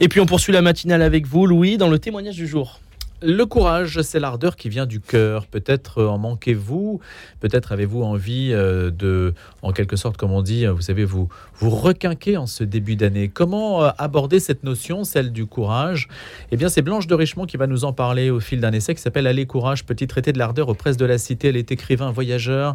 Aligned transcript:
Et 0.00 0.08
puis 0.08 0.20
on 0.20 0.26
poursuit 0.26 0.52
la 0.52 0.62
matinale 0.62 1.02
avec 1.02 1.26
vous, 1.26 1.46
Louis, 1.46 1.76
dans 1.76 1.88
le 1.88 1.98
témoignage 1.98 2.36
du 2.36 2.46
jour. 2.46 2.80
Le 3.22 3.44
courage, 3.44 4.00
c'est 4.00 4.18
l'ardeur 4.18 4.56
qui 4.56 4.70
vient 4.70 4.86
du 4.86 4.98
cœur. 4.98 5.46
Peut-être 5.46 6.02
en 6.02 6.16
manquez-vous, 6.16 7.00
peut-être 7.40 7.72
avez-vous 7.72 8.02
envie 8.02 8.50
euh, 8.50 8.90
de, 8.90 9.34
en 9.60 9.72
quelque 9.72 9.96
sorte, 9.96 10.16
comme 10.16 10.32
on 10.32 10.40
dit, 10.40 10.64
vous 10.64 10.80
savez, 10.80 11.04
vous, 11.04 11.28
vous 11.56 11.68
requinquer 11.68 12.38
en 12.38 12.46
ce 12.46 12.64
début 12.64 12.96
d'année. 12.96 13.28
Comment 13.28 13.84
euh, 13.84 13.90
aborder 13.98 14.40
cette 14.40 14.64
notion, 14.64 15.04
celle 15.04 15.32
du 15.32 15.44
courage? 15.44 16.08
Eh 16.50 16.56
bien, 16.56 16.70
c'est 16.70 16.80
Blanche 16.80 17.06
de 17.06 17.14
Richemont 17.14 17.44
qui 17.44 17.58
va 17.58 17.66
nous 17.66 17.84
en 17.84 17.92
parler 17.92 18.30
au 18.30 18.40
fil 18.40 18.58
d'un 18.58 18.72
essai 18.72 18.94
qui 18.94 19.02
s'appelle 19.02 19.26
Allez 19.26 19.44
courage, 19.44 19.84
petit 19.84 20.06
traité 20.06 20.32
de 20.32 20.38
l'ardeur 20.38 20.70
aux 20.70 20.74
presses 20.74 20.96
de 20.96 21.04
la 21.04 21.18
cité? 21.18 21.48
Elle 21.48 21.58
est 21.58 21.72
écrivain, 21.72 22.12
voyageur. 22.12 22.74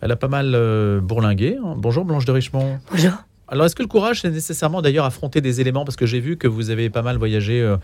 Elle 0.00 0.12
a 0.12 0.16
pas 0.16 0.28
mal 0.28 0.54
euh, 0.54 1.00
bourlingué. 1.02 1.58
Hein. 1.62 1.74
Bonjour 1.76 2.06
Blanche 2.06 2.24
de 2.24 2.32
Richemont. 2.32 2.78
Bonjour. 2.90 3.27
Alors, 3.50 3.64
est-ce 3.64 3.74
que 3.74 3.82
le 3.82 3.88
courage, 3.88 4.20
c'est 4.20 4.30
nécessairement 4.30 4.82
d'ailleurs 4.82 5.06
affronter 5.06 5.40
des 5.40 5.62
éléments? 5.62 5.86
Parce 5.86 5.96
que 5.96 6.04
j'ai 6.04 6.20
vu 6.20 6.36
que 6.36 6.46
vous 6.46 6.68
avez 6.68 6.90
pas 6.90 7.00
mal 7.00 7.16
voyagé 7.16 7.62
euh, 7.62 7.78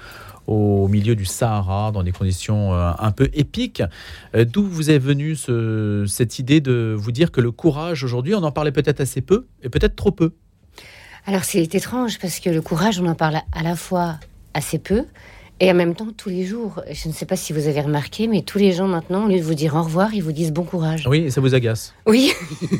au 0.47 0.89
milieu 0.89 1.17
du 1.17 1.25
Sahara, 1.25 1.91
dans 1.91 2.03
des 2.03 2.13
conditions 2.13 2.75
euh, 2.75 2.91
un 2.99 3.13
peu 3.13 3.31
épiques. 3.33 3.83
Euh, 4.35 4.45
d'où 4.45 4.67
vous 4.67 4.91
est 4.91 4.99
venue 4.99 5.37
cette 6.07 6.39
idée 6.39 6.61
de 6.61 6.95
vous 6.97 7.13
dire 7.13 7.33
que 7.33 7.41
le 7.41 7.51
courage, 7.51 8.05
aujourd'hui, 8.05 8.35
on 8.35 8.43
en 8.43 8.53
parlait 8.53 8.73
peut-être 8.73 9.01
assez 9.01 9.23
peu 9.23 9.47
et 9.63 9.71
peut-être 9.71 9.97
trop 9.97 10.11
peu? 10.11 10.35
Alors, 11.27 11.45
c'est 11.45 11.75
étrange 11.75 12.19
parce 12.19 12.41
que 12.41 12.51
le 12.51 12.61
courage, 12.61 13.01
on 13.01 13.07
en 13.07 13.15
parle 13.15 13.41
à 13.53 13.63
la 13.63 13.75
fois 13.75 14.17
assez 14.53 14.79
peu 14.79 15.05
et 15.61 15.71
en 15.71 15.75
même 15.75 15.95
temps, 15.95 16.09
tous 16.17 16.31
les 16.31 16.45
jours, 16.45 16.83
je 16.91 17.09
ne 17.09 17.13
sais 17.13 17.27
pas 17.27 17.37
si 17.37 17.53
vous 17.53 17.69
avez 17.69 17.81
remarqué, 17.81 18.27
mais 18.27 18.43
tous 18.43 18.59
les 18.59 18.73
gens 18.73 18.89
maintenant, 18.89 19.27
au 19.27 19.29
lieu 19.29 19.39
de 19.39 19.45
vous 19.45 19.55
dire 19.55 19.77
au 19.77 19.83
revoir, 19.83 20.13
ils 20.13 20.23
vous 20.23 20.33
disent 20.33 20.53
bon 20.53 20.65
courage. 20.65 21.07
Oui, 21.07 21.31
ça 21.31 21.41
vous 21.41 21.55
agace. 21.55 21.95
Oui. 22.07 22.33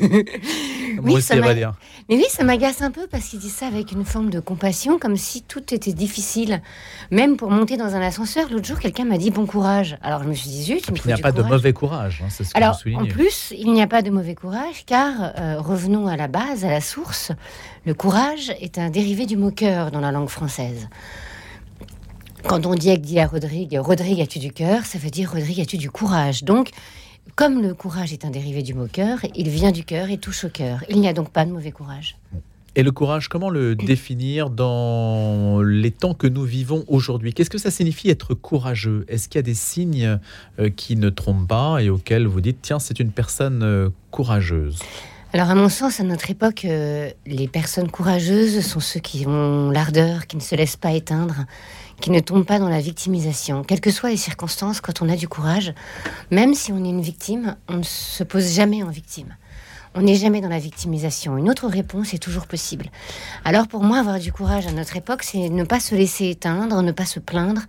oui, 1.01 1.21
ça 1.21 1.39
dire. 1.53 1.73
Mais 2.09 2.17
oui, 2.17 2.25
ça 2.29 2.43
m'agace 2.43 2.81
un 2.81 2.91
peu 2.91 3.07
parce 3.09 3.29
qu'ils 3.29 3.39
disent 3.39 3.55
ça 3.55 3.67
avec 3.67 3.93
une 3.93 4.03
forme 4.03 4.29
de 4.29 4.41
compassion, 4.41 4.99
comme 4.99 5.15
si 5.15 5.41
tout 5.41 5.73
était 5.73 5.93
difficile. 5.93 6.61
Même 7.11 7.37
pour 7.37 7.49
monter 7.49 7.77
dans 7.77 7.95
un 7.95 8.01
ascenseur, 8.01 8.49
l'autre 8.51 8.65
jour, 8.65 8.79
quelqu'un 8.79 9.05
m'a 9.05 9.17
dit 9.17 9.31
bon 9.31 9.45
courage. 9.45 9.97
Alors 10.01 10.23
je 10.23 10.27
me 10.27 10.33
suis 10.33 10.49
dit 10.49 10.63
zut, 10.63 10.83
il 10.89 11.07
n'y 11.07 11.13
a 11.13 11.17
pas 11.17 11.31
de 11.31 11.43
mauvais 11.43 11.71
courage. 11.71 12.23
Hein, 12.25 12.29
ce 12.29 12.43
Alors 12.55 12.77
en 12.97 13.05
plus, 13.05 13.53
il 13.57 13.71
n'y 13.71 13.81
a 13.81 13.87
pas 13.87 14.01
de 14.01 14.09
mauvais 14.09 14.35
courage, 14.35 14.83
car 14.85 15.31
euh, 15.39 15.61
revenons 15.61 16.07
à 16.07 16.17
la 16.17 16.27
base, 16.27 16.65
à 16.65 16.69
la 16.69 16.81
source. 16.81 17.31
Le 17.85 17.93
courage 17.93 18.53
est 18.59 18.77
un 18.79 18.89
dérivé 18.89 19.25
du 19.25 19.37
mot 19.37 19.51
cœur 19.51 19.91
dans 19.91 20.01
la 20.01 20.11
langue 20.11 20.27
française. 20.27 20.89
Quand 22.47 22.67
on 22.67 22.75
dit, 22.75 23.19
à 23.19 23.25
Rodrigue, 23.25 23.79
Rodrigue, 23.81 24.21
as-tu 24.21 24.37
du 24.37 24.51
cœur? 24.51 24.85
Ça 24.85 24.99
veut 24.99 25.09
dire 25.09 25.31
Rodrigue, 25.31 25.61
as-tu 25.61 25.77
du 25.77 25.89
courage? 25.89 26.43
Donc, 26.43 26.69
comme 27.35 27.61
le 27.61 27.73
courage 27.73 28.13
est 28.13 28.23
un 28.23 28.29
dérivé 28.29 28.61
du 28.61 28.75
mot 28.75 28.85
cœur, 28.87 29.17
il 29.35 29.49
vient 29.49 29.71
du 29.71 29.83
cœur 29.83 30.09
et 30.09 30.17
touche 30.17 30.43
au 30.45 30.49
cœur. 30.49 30.83
Il 30.89 30.99
n'y 30.99 31.07
a 31.07 31.13
donc 31.13 31.31
pas 31.31 31.43
de 31.45 31.51
mauvais 31.51 31.71
courage. 31.71 32.17
Et 32.75 32.83
le 32.83 32.91
courage, 32.91 33.29
comment 33.29 33.49
le 33.49 33.75
définir 33.75 34.49
dans 34.49 35.61
les 35.61 35.91
temps 35.91 36.13
que 36.13 36.27
nous 36.27 36.43
vivons 36.43 36.83
aujourd'hui? 36.87 37.33
Qu'est-ce 37.33 37.49
que 37.49 37.57
ça 37.57 37.71
signifie 37.71 38.09
être 38.09 38.35
courageux? 38.35 39.05
Est-ce 39.07 39.27
qu'il 39.27 39.39
y 39.39 39.39
a 39.39 39.43
des 39.43 39.55
signes 39.55 40.19
euh, 40.59 40.69
qui 40.69 40.97
ne 40.97 41.09
trompent 41.09 41.47
pas 41.47 41.81
et 41.81 41.89
auxquels 41.89 42.27
vous 42.27 42.41
dites, 42.41 42.59
tiens, 42.61 42.79
c'est 42.79 42.99
une 42.99 43.11
personne 43.11 43.63
euh, 43.63 43.89
courageuse? 44.11 44.79
Alors, 45.35 45.49
à 45.49 45.55
mon 45.55 45.67
sens, 45.67 45.99
à 45.99 46.03
notre 46.03 46.31
époque, 46.31 46.63
euh, 46.63 47.09
les 47.25 47.49
personnes 47.49 47.91
courageuses 47.91 48.65
sont 48.65 48.79
ceux 48.79 49.01
qui 49.01 49.27
ont 49.27 49.69
l'ardeur, 49.69 50.27
qui 50.27 50.37
ne 50.37 50.41
se 50.41 50.55
laissent 50.55 50.77
pas 50.77 50.93
éteindre, 50.93 51.43
qui 51.99 52.09
ne 52.09 52.21
tombent 52.21 52.45
pas 52.45 52.57
dans 52.57 52.69
la 52.69 52.79
victimisation. 52.79 53.65
Quelles 53.65 53.81
que 53.81 53.91
soient 53.91 54.11
les 54.11 54.15
circonstances, 54.15 54.79
quand 54.79 55.01
on 55.01 55.09
a 55.09 55.17
du 55.17 55.27
courage, 55.27 55.73
même 56.31 56.53
si 56.53 56.71
on 56.71 56.77
est 56.77 56.87
une 56.87 57.01
victime, 57.01 57.57
on 57.67 57.79
ne 57.79 57.83
se 57.83 58.23
pose 58.23 58.53
jamais 58.53 58.81
en 58.81 58.89
victime. 58.89 59.35
On 59.97 60.01
n'est 60.01 60.15
jamais 60.15 60.41
dans 60.41 60.49
la 60.49 60.59
victimisation. 60.59 61.37
Une 61.37 61.49
autre 61.49 61.67
réponse 61.69 62.13
est 62.13 62.21
toujours 62.21 62.47
possible. 62.47 62.87
Alors 63.45 63.69
pour 63.69 63.81
moi, 63.81 63.99
avoir 63.99 64.19
du 64.19 64.33
courage 64.33 64.67
à 64.67 64.73
notre 64.73 64.97
époque, 64.97 65.23
c'est 65.23 65.47
ne 65.47 65.63
pas 65.63 65.79
se 65.79 65.95
laisser 65.95 66.29
éteindre, 66.29 66.81
ne 66.81 66.91
pas 66.91 67.05
se 67.05 67.21
plaindre, 67.21 67.61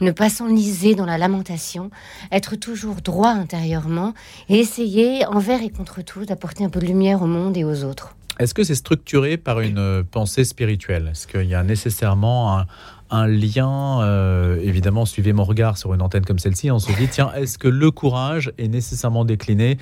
ne 0.00 0.12
pas 0.12 0.30
s'enliser 0.30 0.94
dans 0.94 1.06
la 1.06 1.18
lamentation, 1.18 1.90
être 2.30 2.54
toujours 2.54 2.96
droit 3.02 3.30
intérieurement 3.30 4.14
et 4.48 4.60
essayer, 4.60 5.26
envers 5.26 5.60
et 5.60 5.70
contre 5.70 6.02
tout, 6.02 6.24
d'apporter 6.24 6.64
un 6.64 6.70
peu 6.70 6.78
de 6.78 6.86
lumière 6.86 7.20
au 7.20 7.26
monde 7.26 7.56
et 7.56 7.64
aux 7.64 7.82
autres. 7.82 8.14
Est-ce 8.38 8.54
que 8.54 8.64
c'est 8.64 8.76
structuré 8.76 9.36
par 9.36 9.60
une 9.60 10.04
pensée 10.04 10.44
spirituelle? 10.44 11.08
Est-ce 11.10 11.26
qu'il 11.26 11.48
y 11.48 11.54
a 11.54 11.62
nécessairement 11.62 12.58
un, 12.58 12.66
un 13.12 13.26
lien, 13.26 14.00
euh, 14.02 14.58
évidemment, 14.62 15.04
suivez 15.04 15.32
mon 15.32 15.44
regard 15.44 15.76
sur 15.76 15.94
une 15.94 16.02
antenne 16.02 16.24
comme 16.24 16.38
celle-ci, 16.38 16.70
on 16.70 16.78
se 16.78 16.90
dit, 16.92 17.08
tiens, 17.08 17.30
est-ce 17.34 17.58
que 17.58 17.68
le 17.68 17.90
courage 17.90 18.52
est 18.58 18.68
nécessairement 18.68 19.24
décliné 19.24 19.78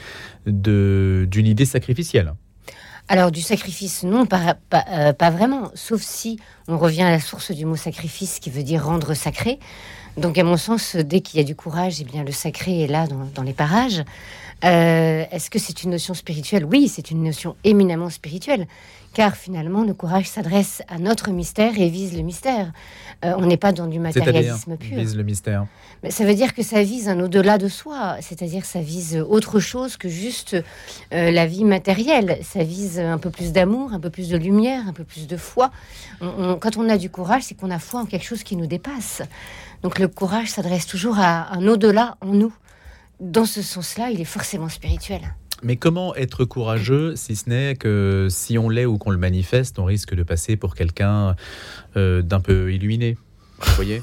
d'une 0.46 1.46
idée 1.46 1.64
sacrificielle? 1.64 2.34
Alors 3.08 3.32
du 3.32 3.40
sacrifice, 3.40 4.04
non, 4.04 4.24
pas, 4.26 4.56
euh, 4.92 5.12
pas, 5.12 5.30
vraiment, 5.30 5.70
sauf 5.74 6.00
si 6.00 6.38
on 6.68 6.78
revient 6.78 7.02
à 7.02 7.10
la 7.10 7.18
source 7.18 7.50
du 7.50 7.64
mot 7.64 7.74
sacrifice 7.74 8.38
qui 8.38 8.50
veut 8.50 8.62
dire 8.62 8.84
rendre 8.84 9.14
sacré. 9.14 9.58
Donc 10.16 10.38
à 10.38 10.44
mon 10.44 10.56
sens, 10.56 10.94
dès 10.94 11.20
qu'il 11.20 11.40
y 11.40 11.42
a 11.42 11.44
du 11.44 11.56
courage, 11.56 12.00
eh 12.00 12.04
bien 12.04 12.22
le 12.22 12.30
sacré 12.30 12.82
est 12.82 12.86
là 12.86 13.06
dans, 13.34 13.42
les 13.42 13.52
parages. 13.52 14.04
Euh, 14.64 15.24
est-ce 15.30 15.50
que 15.50 15.58
c'est 15.58 15.82
une 15.82 15.90
notion 15.90 16.14
spirituelle? 16.14 16.64
Oui, 16.64 16.88
c'est 16.88 17.10
une 17.10 17.22
notion 17.22 17.56
éminemment 17.64 18.10
spirituelle 18.10 18.66
car 19.12 19.34
finalement 19.34 19.82
le 19.82 19.92
courage 19.92 20.26
s'adresse 20.26 20.82
à 20.88 20.98
notre 20.98 21.30
mystère 21.30 21.78
et 21.78 21.88
vise 21.88 22.16
le 22.16 22.22
mystère. 22.22 22.72
Euh, 23.24 23.34
on 23.36 23.46
n'est 23.46 23.56
pas 23.56 23.72
dans 23.72 23.86
du 23.86 23.98
matérialisme 23.98 24.76
pur. 24.76 24.96
Vise 24.96 25.16
le 25.16 25.24
mystère. 25.24 25.66
Mais 26.02 26.10
ça 26.10 26.24
veut 26.24 26.34
dire 26.34 26.54
que 26.54 26.62
ça 26.62 26.82
vise 26.82 27.08
un 27.08 27.18
au-delà 27.18 27.58
de 27.58 27.68
soi, 27.68 28.16
c'est-à-dire 28.20 28.64
ça 28.64 28.80
vise 28.80 29.16
autre 29.16 29.58
chose 29.58 29.96
que 29.96 30.08
juste 30.08 30.54
euh, 31.12 31.30
la 31.30 31.46
vie 31.46 31.64
matérielle. 31.64 32.38
Ça 32.42 32.62
vise 32.62 33.00
un 33.00 33.18
peu 33.18 33.30
plus 33.30 33.52
d'amour, 33.52 33.92
un 33.92 34.00
peu 34.00 34.10
plus 34.10 34.28
de 34.28 34.36
lumière, 34.36 34.86
un 34.86 34.92
peu 34.92 35.04
plus 35.04 35.26
de 35.26 35.36
foi. 35.36 35.70
quand 36.20 36.76
on 36.76 36.88
a 36.88 36.96
du 36.96 37.10
courage, 37.10 37.42
c'est 37.44 37.56
qu'on 37.56 37.70
a 37.70 37.78
foi 37.78 38.00
en 38.00 38.06
quelque 38.06 38.24
chose 38.24 38.44
qui 38.44 38.56
nous 38.56 38.66
dépasse. 38.66 39.22
Donc 39.82 39.98
le 39.98 40.08
courage 40.08 40.48
s'adresse 40.48 40.86
toujours 40.86 41.18
à 41.18 41.52
un 41.54 41.66
au-delà 41.66 42.16
en 42.20 42.32
nous. 42.32 42.52
Dans 43.20 43.44
ce 43.44 43.62
sens-là, 43.62 44.10
il 44.10 44.20
est 44.20 44.24
forcément 44.24 44.68
spirituel. 44.68 45.20
Mais 45.62 45.76
comment 45.76 46.14
être 46.14 46.46
courageux 46.46 47.16
si 47.16 47.36
ce 47.36 47.50
n'est 47.50 47.76
que 47.76 48.28
si 48.30 48.56
on 48.56 48.70
l'est 48.70 48.86
ou 48.86 48.96
qu'on 48.96 49.10
le 49.10 49.18
manifeste, 49.18 49.78
on 49.78 49.84
risque 49.84 50.14
de 50.14 50.22
passer 50.22 50.56
pour 50.56 50.74
quelqu'un 50.74 51.36
euh, 51.96 52.22
d'un 52.22 52.40
peu 52.40 52.72
illuminé 52.72 53.18
Vous 53.60 53.74
voyez? 53.74 54.02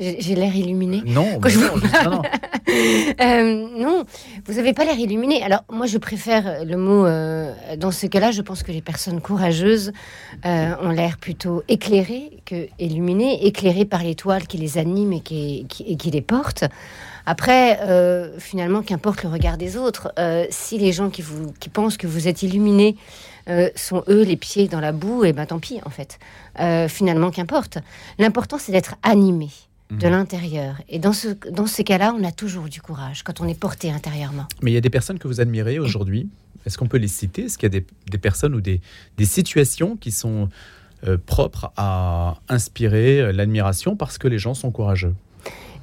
J'ai 0.00 0.34
l'air 0.34 0.54
illuminé 0.54 1.02
Non, 1.06 1.40
je... 1.46 1.58
non, 1.58 2.22
euh, 3.20 3.68
non. 3.78 4.04
vous 4.44 4.54
n'avez 4.54 4.72
pas 4.72 4.84
l'air 4.84 4.98
illuminé. 4.98 5.42
Alors 5.42 5.64
moi, 5.70 5.86
je 5.86 5.98
préfère 5.98 6.64
le 6.64 6.76
mot. 6.76 7.06
Euh, 7.06 7.54
dans 7.76 7.90
ce 7.90 8.06
cas-là, 8.06 8.30
je 8.30 8.42
pense 8.42 8.62
que 8.62 8.72
les 8.72 8.82
personnes 8.82 9.20
courageuses 9.20 9.92
ont 10.44 10.90
l'air 10.90 11.16
plutôt 11.18 11.62
éclairées 11.68 12.42
que 12.44 12.68
illuminées, 12.78 13.46
éclairées 13.46 13.84
par 13.84 14.02
l'étoile 14.02 14.46
qui 14.46 14.58
les 14.58 14.78
anime 14.78 15.12
et 15.12 15.20
qui, 15.20 15.66
et 15.86 15.96
qui 15.96 16.10
les 16.10 16.22
porte. 16.22 16.64
Après, 17.26 17.80
euh, 17.80 18.38
finalement, 18.38 18.82
qu'importe 18.82 19.24
le 19.24 19.28
regard 19.28 19.58
des 19.58 19.76
autres, 19.76 20.12
euh, 20.18 20.46
si 20.50 20.78
les 20.78 20.92
gens 20.92 21.10
qui, 21.10 21.22
vous, 21.22 21.52
qui 21.58 21.68
pensent 21.68 21.96
que 21.96 22.06
vous 22.06 22.28
êtes 22.28 22.44
illuminés 22.44 22.96
euh, 23.48 23.70
sont 23.74 24.02
eux 24.08 24.22
les 24.22 24.36
pieds 24.36 24.68
dans 24.68 24.80
la 24.80 24.92
boue, 24.92 25.24
et 25.24 25.28
eh 25.28 25.32
ben 25.32 25.46
tant 25.46 25.58
pis 25.58 25.80
en 25.84 25.90
fait. 25.90 26.18
finalement, 26.88 27.30
qu'importe. 27.30 27.78
L'important, 28.18 28.58
c'est 28.58 28.72
d'être 28.72 28.96
animé 29.02 29.48
de 29.90 30.06
mhm. 30.06 30.12
l'intérieur. 30.12 30.76
Et 30.88 30.98
dans, 30.98 31.12
ce, 31.12 31.28
dans 31.50 31.66
ces 31.66 31.84
cas-là, 31.84 32.14
on 32.18 32.24
a 32.24 32.32
toujours 32.32 32.68
du 32.68 32.80
courage 32.80 33.22
quand 33.22 33.40
on 33.40 33.46
est 33.46 33.58
porté 33.58 33.92
intérieurement. 33.92 34.46
Mais 34.62 34.72
il 34.72 34.74
y 34.74 34.78
a 34.78 34.80
des 34.80 34.90
personnes 34.90 35.18
que 35.18 35.28
vous 35.28 35.40
admirez 35.40 35.78
aujourd'hui. 35.78 36.28
Est-ce 36.64 36.76
qu'on 36.76 36.88
peut 36.88 36.96
les 36.96 37.08
citer? 37.08 37.44
Est-ce 37.44 37.56
qu'il 37.56 37.72
y 37.72 37.76
a 37.76 37.80
des, 37.80 37.86
des, 38.10 38.18
personnes 38.18 38.54
ou 38.56 38.60
des, 38.60 38.80
des 39.16 39.24
situations 39.26 39.96
qui 39.96 40.10
sont 40.10 40.48
propres 41.26 41.70
à 41.76 42.38
inspirer 42.48 43.32
l'admiration 43.32 43.94
parce 43.94 44.18
que 44.18 44.26
les 44.26 44.38
gens 44.38 44.54
sont 44.54 44.72
courageux? 44.72 45.14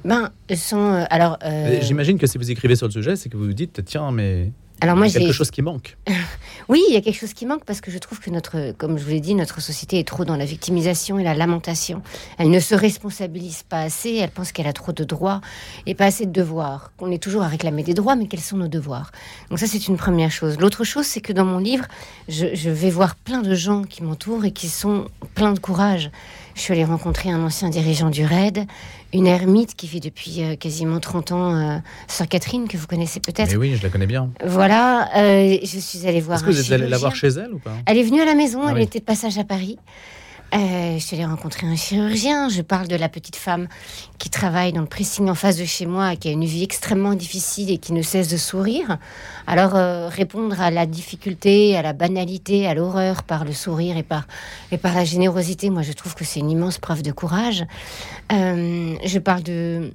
Ben, 0.04 0.30
sont. 0.54 0.92
Euh, 0.92 1.04
alors. 1.10 1.38
Euh, 1.44 1.78
j'imagine 1.80 2.18
que 2.18 2.26
si 2.26 2.38
vous 2.38 2.50
écrivez 2.50 2.76
sur 2.76 2.86
le 2.86 2.92
sujet, 2.92 3.16
c'est 3.16 3.28
que 3.28 3.36
vous 3.36 3.46
vous 3.46 3.52
dites 3.52 3.84
tiens, 3.84 4.10
mais. 4.12 4.52
Alors 4.84 4.98
moi, 4.98 5.06
il 5.06 5.14
y 5.14 5.16
a 5.16 5.20
quelque 5.20 5.32
chose 5.32 5.50
qui 5.50 5.62
manque. 5.62 5.96
oui, 6.68 6.84
il 6.90 6.92
y 6.92 6.96
a 6.98 7.00
quelque 7.00 7.18
chose 7.18 7.32
qui 7.32 7.46
manque 7.46 7.64
parce 7.64 7.80
que 7.80 7.90
je 7.90 7.96
trouve 7.96 8.20
que 8.20 8.28
notre, 8.28 8.72
comme 8.72 8.98
je 8.98 9.04
vous 9.04 9.12
l'ai 9.12 9.20
dit, 9.20 9.34
notre 9.34 9.62
société 9.62 9.98
est 9.98 10.06
trop 10.06 10.26
dans 10.26 10.36
la 10.36 10.44
victimisation 10.44 11.18
et 11.18 11.24
la 11.24 11.32
lamentation. 11.32 12.02
Elle 12.36 12.50
ne 12.50 12.60
se 12.60 12.74
responsabilise 12.74 13.62
pas 13.62 13.80
assez. 13.80 14.16
Elle 14.16 14.28
pense 14.28 14.52
qu'elle 14.52 14.66
a 14.66 14.74
trop 14.74 14.92
de 14.92 15.02
droits 15.04 15.40
et 15.86 15.94
pas 15.94 16.04
assez 16.04 16.26
de 16.26 16.32
devoirs. 16.32 16.92
Qu'on 16.98 17.10
est 17.10 17.22
toujours 17.22 17.44
à 17.44 17.48
réclamer 17.48 17.82
des 17.82 17.94
droits, 17.94 18.14
mais 18.14 18.26
quels 18.26 18.40
sont 18.40 18.58
nos 18.58 18.68
devoirs? 18.68 19.10
Donc 19.48 19.58
ça, 19.58 19.66
c'est 19.66 19.88
une 19.88 19.96
première 19.96 20.30
chose. 20.30 20.58
L'autre 20.60 20.84
chose, 20.84 21.06
c'est 21.06 21.22
que 21.22 21.32
dans 21.32 21.46
mon 21.46 21.58
livre, 21.58 21.86
je, 22.28 22.48
je 22.52 22.68
vais 22.68 22.90
voir 22.90 23.16
plein 23.16 23.40
de 23.40 23.54
gens 23.54 23.84
qui 23.84 24.02
m'entourent 24.02 24.44
et 24.44 24.52
qui 24.52 24.68
sont 24.68 25.08
pleins 25.34 25.54
de 25.54 25.60
courage. 25.60 26.10
Je 26.54 26.60
suis 26.60 26.72
allée 26.72 26.84
rencontrer 26.84 27.30
un 27.30 27.42
ancien 27.42 27.68
dirigeant 27.68 28.10
du 28.10 28.24
RAID, 28.24 28.66
une 29.12 29.26
ermite 29.26 29.74
qui 29.74 29.86
vit 29.88 30.00
depuis 30.00 30.42
euh, 30.42 30.56
quasiment 30.56 31.00
30 31.00 31.32
ans, 31.32 31.54
euh, 31.54 31.78
Sœur 32.06 32.28
Catherine, 32.28 32.68
que 32.68 32.76
vous 32.76 32.86
connaissez 32.86 33.20
peut-être. 33.20 33.50
Mais 33.50 33.56
oui, 33.56 33.76
je 33.76 33.82
la 33.82 33.88
connais 33.88 34.06
bien. 34.06 34.30
Voilà, 34.44 35.08
euh, 35.16 35.58
je 35.62 35.78
suis 35.78 36.06
allée 36.06 36.20
voir. 36.20 36.38
Est-ce 36.38 36.44
que 36.44 36.50
vous 36.50 36.60
êtes 36.60 36.72
allée 36.72 36.88
la 36.88 36.98
voir 36.98 37.14
chez 37.14 37.28
elle 37.28 37.54
ou 37.54 37.58
pas? 37.58 37.72
Elle 37.86 37.98
est 37.98 38.04
venue 38.04 38.20
à 38.20 38.24
la 38.24 38.34
maison, 38.34 38.62
ah 38.66 38.72
elle 38.74 38.82
était 38.82 39.00
de 39.00 39.04
passage 39.04 39.36
à 39.38 39.44
Paris. 39.44 39.78
Euh, 40.54 40.98
je 40.98 41.04
suis 41.04 41.16
allée 41.16 41.24
rencontrer 41.24 41.66
un 41.66 41.74
chirurgien. 41.74 42.48
Je 42.48 42.62
parle 42.62 42.86
de 42.86 42.94
la 42.94 43.08
petite 43.08 43.34
femme 43.34 43.66
qui 44.18 44.30
travaille 44.30 44.72
dans 44.72 44.82
le 44.82 44.86
pressing 44.86 45.28
en 45.28 45.34
face 45.34 45.56
de 45.56 45.64
chez 45.64 45.84
moi, 45.84 46.14
qui 46.14 46.28
a 46.28 46.30
une 46.30 46.44
vie 46.44 46.62
extrêmement 46.62 47.14
difficile 47.14 47.72
et 47.72 47.78
qui 47.78 47.92
ne 47.92 48.02
cesse 48.02 48.28
de 48.28 48.36
sourire. 48.36 48.98
Alors, 49.48 49.74
euh, 49.74 50.08
répondre 50.08 50.60
à 50.60 50.70
la 50.70 50.86
difficulté, 50.86 51.76
à 51.76 51.82
la 51.82 51.92
banalité, 51.92 52.68
à 52.68 52.74
l'horreur 52.74 53.24
par 53.24 53.44
le 53.44 53.52
sourire 53.52 53.96
et 53.96 54.04
par, 54.04 54.28
et 54.70 54.78
par 54.78 54.94
la 54.94 55.04
générosité, 55.04 55.70
moi, 55.70 55.82
je 55.82 55.92
trouve 55.92 56.14
que 56.14 56.24
c'est 56.24 56.38
une 56.38 56.50
immense 56.50 56.78
preuve 56.78 57.02
de 57.02 57.10
courage. 57.10 57.64
Euh, 58.32 58.94
je 59.04 59.18
parle 59.18 59.42
de 59.42 59.92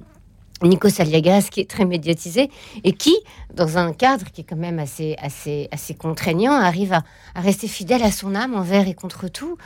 Nico 0.62 0.88
Saliagas, 0.88 1.48
qui 1.50 1.60
est 1.60 1.70
très 1.70 1.84
médiatisé 1.84 2.50
et 2.84 2.92
qui, 2.92 3.16
dans 3.54 3.78
un 3.78 3.92
cadre 3.92 4.26
qui 4.30 4.42
est 4.42 4.44
quand 4.44 4.56
même 4.56 4.78
assez, 4.78 5.16
assez, 5.20 5.68
assez 5.72 5.94
contraignant, 5.94 6.52
arrive 6.52 6.92
à, 6.92 7.02
rester 7.34 7.68
fidèle 7.68 8.02
à 8.02 8.10
son 8.10 8.34
âme 8.34 8.54
envers 8.54 8.86
et 8.86 8.94
contre 8.94 9.28
tout. 9.28 9.56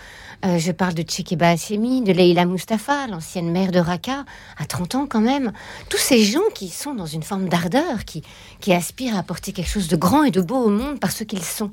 Euh, 0.44 0.58
je 0.58 0.72
parle 0.72 0.94
de 0.94 1.02
Tchekeba 1.02 1.50
Assemi, 1.50 2.02
de 2.02 2.12
Leila 2.12 2.44
Mustafa, 2.44 3.06
l'ancienne 3.08 3.50
mère 3.50 3.72
de 3.72 3.80
Raqqa, 3.80 4.24
à 4.56 4.66
30 4.66 4.94
ans 4.94 5.06
quand 5.08 5.20
même. 5.20 5.52
Tous 5.88 5.98
ces 5.98 6.22
gens 6.22 6.48
qui 6.54 6.68
sont 6.68 6.94
dans 6.94 7.06
une 7.06 7.22
forme 7.22 7.48
d'ardeur, 7.48 8.04
qui, 8.04 8.22
qui 8.60 8.72
aspirent 8.72 9.16
à 9.16 9.20
apporter 9.20 9.52
quelque 9.52 9.70
chose 9.70 9.88
de 9.88 9.96
grand 9.96 10.24
et 10.24 10.30
de 10.30 10.40
beau 10.40 10.56
au 10.56 10.70
monde 10.70 11.00
par 11.00 11.12
ce 11.12 11.24
qu'ils 11.24 11.44
sont, 11.44 11.72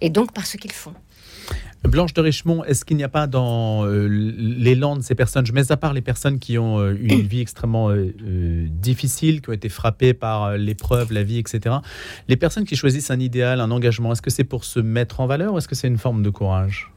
et 0.00 0.10
donc 0.10 0.32
par 0.32 0.46
ce 0.46 0.56
qu'ils 0.56 0.72
font. 0.72 0.94
Blanche 1.84 2.14
de 2.14 2.20
Richemont, 2.20 2.64
est-ce 2.64 2.84
qu'il 2.84 2.96
n'y 2.96 3.04
a 3.04 3.08
pas 3.08 3.26
dans 3.26 3.84
euh, 3.84 4.06
l'élan 4.06 4.96
de 4.96 5.02
ces 5.02 5.14
personnes, 5.14 5.44
je 5.44 5.52
mets 5.52 5.72
à 5.72 5.76
part 5.76 5.92
les 5.92 6.00
personnes 6.00 6.38
qui 6.38 6.56
ont 6.56 6.84
eu 6.88 7.08
une 7.08 7.22
vie 7.22 7.40
extrêmement 7.40 7.90
euh, 7.90 8.14
euh, 8.24 8.66
difficile, 8.70 9.40
qui 9.40 9.50
ont 9.50 9.52
été 9.52 9.68
frappées 9.68 10.14
par 10.14 10.56
l'épreuve, 10.56 11.12
la 11.12 11.24
vie, 11.24 11.38
etc., 11.38 11.76
les 12.28 12.36
personnes 12.36 12.64
qui 12.64 12.76
choisissent 12.76 13.10
un 13.10 13.18
idéal, 13.18 13.60
un 13.60 13.70
engagement, 13.70 14.12
est-ce 14.12 14.22
que 14.22 14.30
c'est 14.30 14.44
pour 14.44 14.64
se 14.64 14.78
mettre 14.78 15.20
en 15.20 15.26
valeur 15.26 15.54
ou 15.54 15.58
est-ce 15.58 15.68
que 15.68 15.74
c'est 15.74 15.88
une 15.88 15.98
forme 15.98 16.22
de 16.22 16.30
courage? 16.30 16.90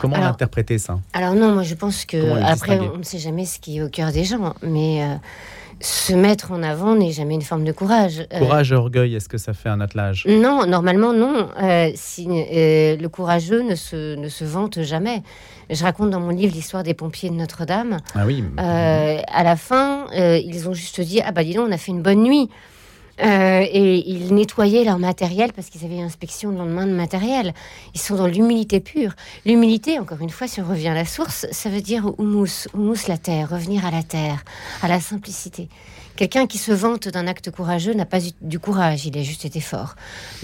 Comment 0.00 0.16
interpréter 0.16 0.78
ça? 0.78 1.00
Alors 1.12 1.34
non, 1.34 1.52
moi 1.52 1.62
je 1.62 1.74
pense 1.74 2.06
que 2.06 2.40
après 2.42 2.78
on 2.78 2.98
ne 2.98 3.02
sait 3.02 3.18
jamais 3.18 3.44
ce 3.44 3.58
qui 3.58 3.78
est 3.78 3.82
au 3.82 3.90
cœur 3.90 4.12
des 4.12 4.24
gens, 4.24 4.54
mais 4.62 5.04
se 5.80 6.12
mettre 6.12 6.52
en 6.52 6.62
avant 6.62 6.94
n'est 6.94 7.12
jamais 7.12 7.34
une 7.34 7.42
forme 7.42 7.64
de 7.64 7.72
courage. 7.72 8.26
Euh, 8.32 8.38
courage 8.38 8.72
et 8.72 8.74
orgueil, 8.74 9.14
est-ce 9.14 9.28
que 9.28 9.38
ça 9.38 9.52
fait 9.52 9.68
un 9.68 9.80
attelage? 9.80 10.26
Non, 10.26 10.66
normalement 10.66 11.12
non. 11.12 11.48
Euh, 11.62 11.90
si, 11.94 12.26
euh, 12.28 12.96
le 12.96 13.08
courageux 13.08 13.62
ne 13.62 13.74
se, 13.74 14.16
ne 14.16 14.28
se 14.28 14.44
vante 14.44 14.82
jamais. 14.82 15.22
Je 15.70 15.82
raconte 15.82 16.10
dans 16.10 16.20
mon 16.20 16.30
livre 16.30 16.54
l'histoire 16.54 16.82
des 16.82 16.94
pompiers 16.94 17.30
de 17.30 17.34
Notre-Dame. 17.34 17.98
Ah 18.14 18.26
oui. 18.26 18.42
à 18.56 19.44
la 19.44 19.56
fin, 19.56 20.06
ils 20.14 20.68
ont 20.68 20.74
juste 20.74 21.00
dit 21.00 21.20
Ah 21.24 21.32
bah 21.32 21.44
dis 21.44 21.54
donc, 21.54 21.68
on 21.68 21.72
a 21.72 21.78
fait 21.78 21.92
une 21.92 22.02
bonne 22.02 22.22
nuit. 22.22 22.48
Euh, 23.20 23.64
et 23.70 24.08
ils 24.08 24.32
nettoyaient 24.34 24.84
leur 24.84 24.98
matériel 24.98 25.52
parce 25.52 25.70
qu'ils 25.70 25.84
avaient 25.84 26.00
inspection 26.00 26.50
le 26.50 26.58
lendemain 26.58 26.86
de 26.86 26.92
matériel. 26.92 27.52
Ils 27.94 28.00
sont 28.00 28.16
dans 28.16 28.26
l'humilité 28.26 28.80
pure. 28.80 29.12
L'humilité, 29.44 29.98
encore 29.98 30.20
une 30.20 30.30
fois, 30.30 30.46
si 30.46 30.60
on 30.60 30.64
revient 30.64 30.88
à 30.88 30.94
la 30.94 31.04
source, 31.04 31.46
ça 31.50 31.68
veut 31.68 31.80
dire 31.80 32.12
humus, 32.18 32.68
humus 32.74 33.08
la 33.08 33.18
terre, 33.18 33.50
revenir 33.50 33.84
à 33.84 33.90
la 33.90 34.02
terre, 34.02 34.44
à 34.82 34.88
la 34.88 35.00
simplicité. 35.00 35.68
Quelqu'un 36.16 36.46
qui 36.48 36.58
se 36.58 36.72
vante 36.72 37.08
d'un 37.08 37.28
acte 37.28 37.50
courageux 37.50 37.94
n'a 37.94 38.04
pas 38.04 38.18
eu 38.18 38.30
du 38.40 38.58
courage, 38.58 39.06
il 39.06 39.16
a 39.16 39.22
juste 39.22 39.44
été 39.44 39.60
fort. 39.60 39.94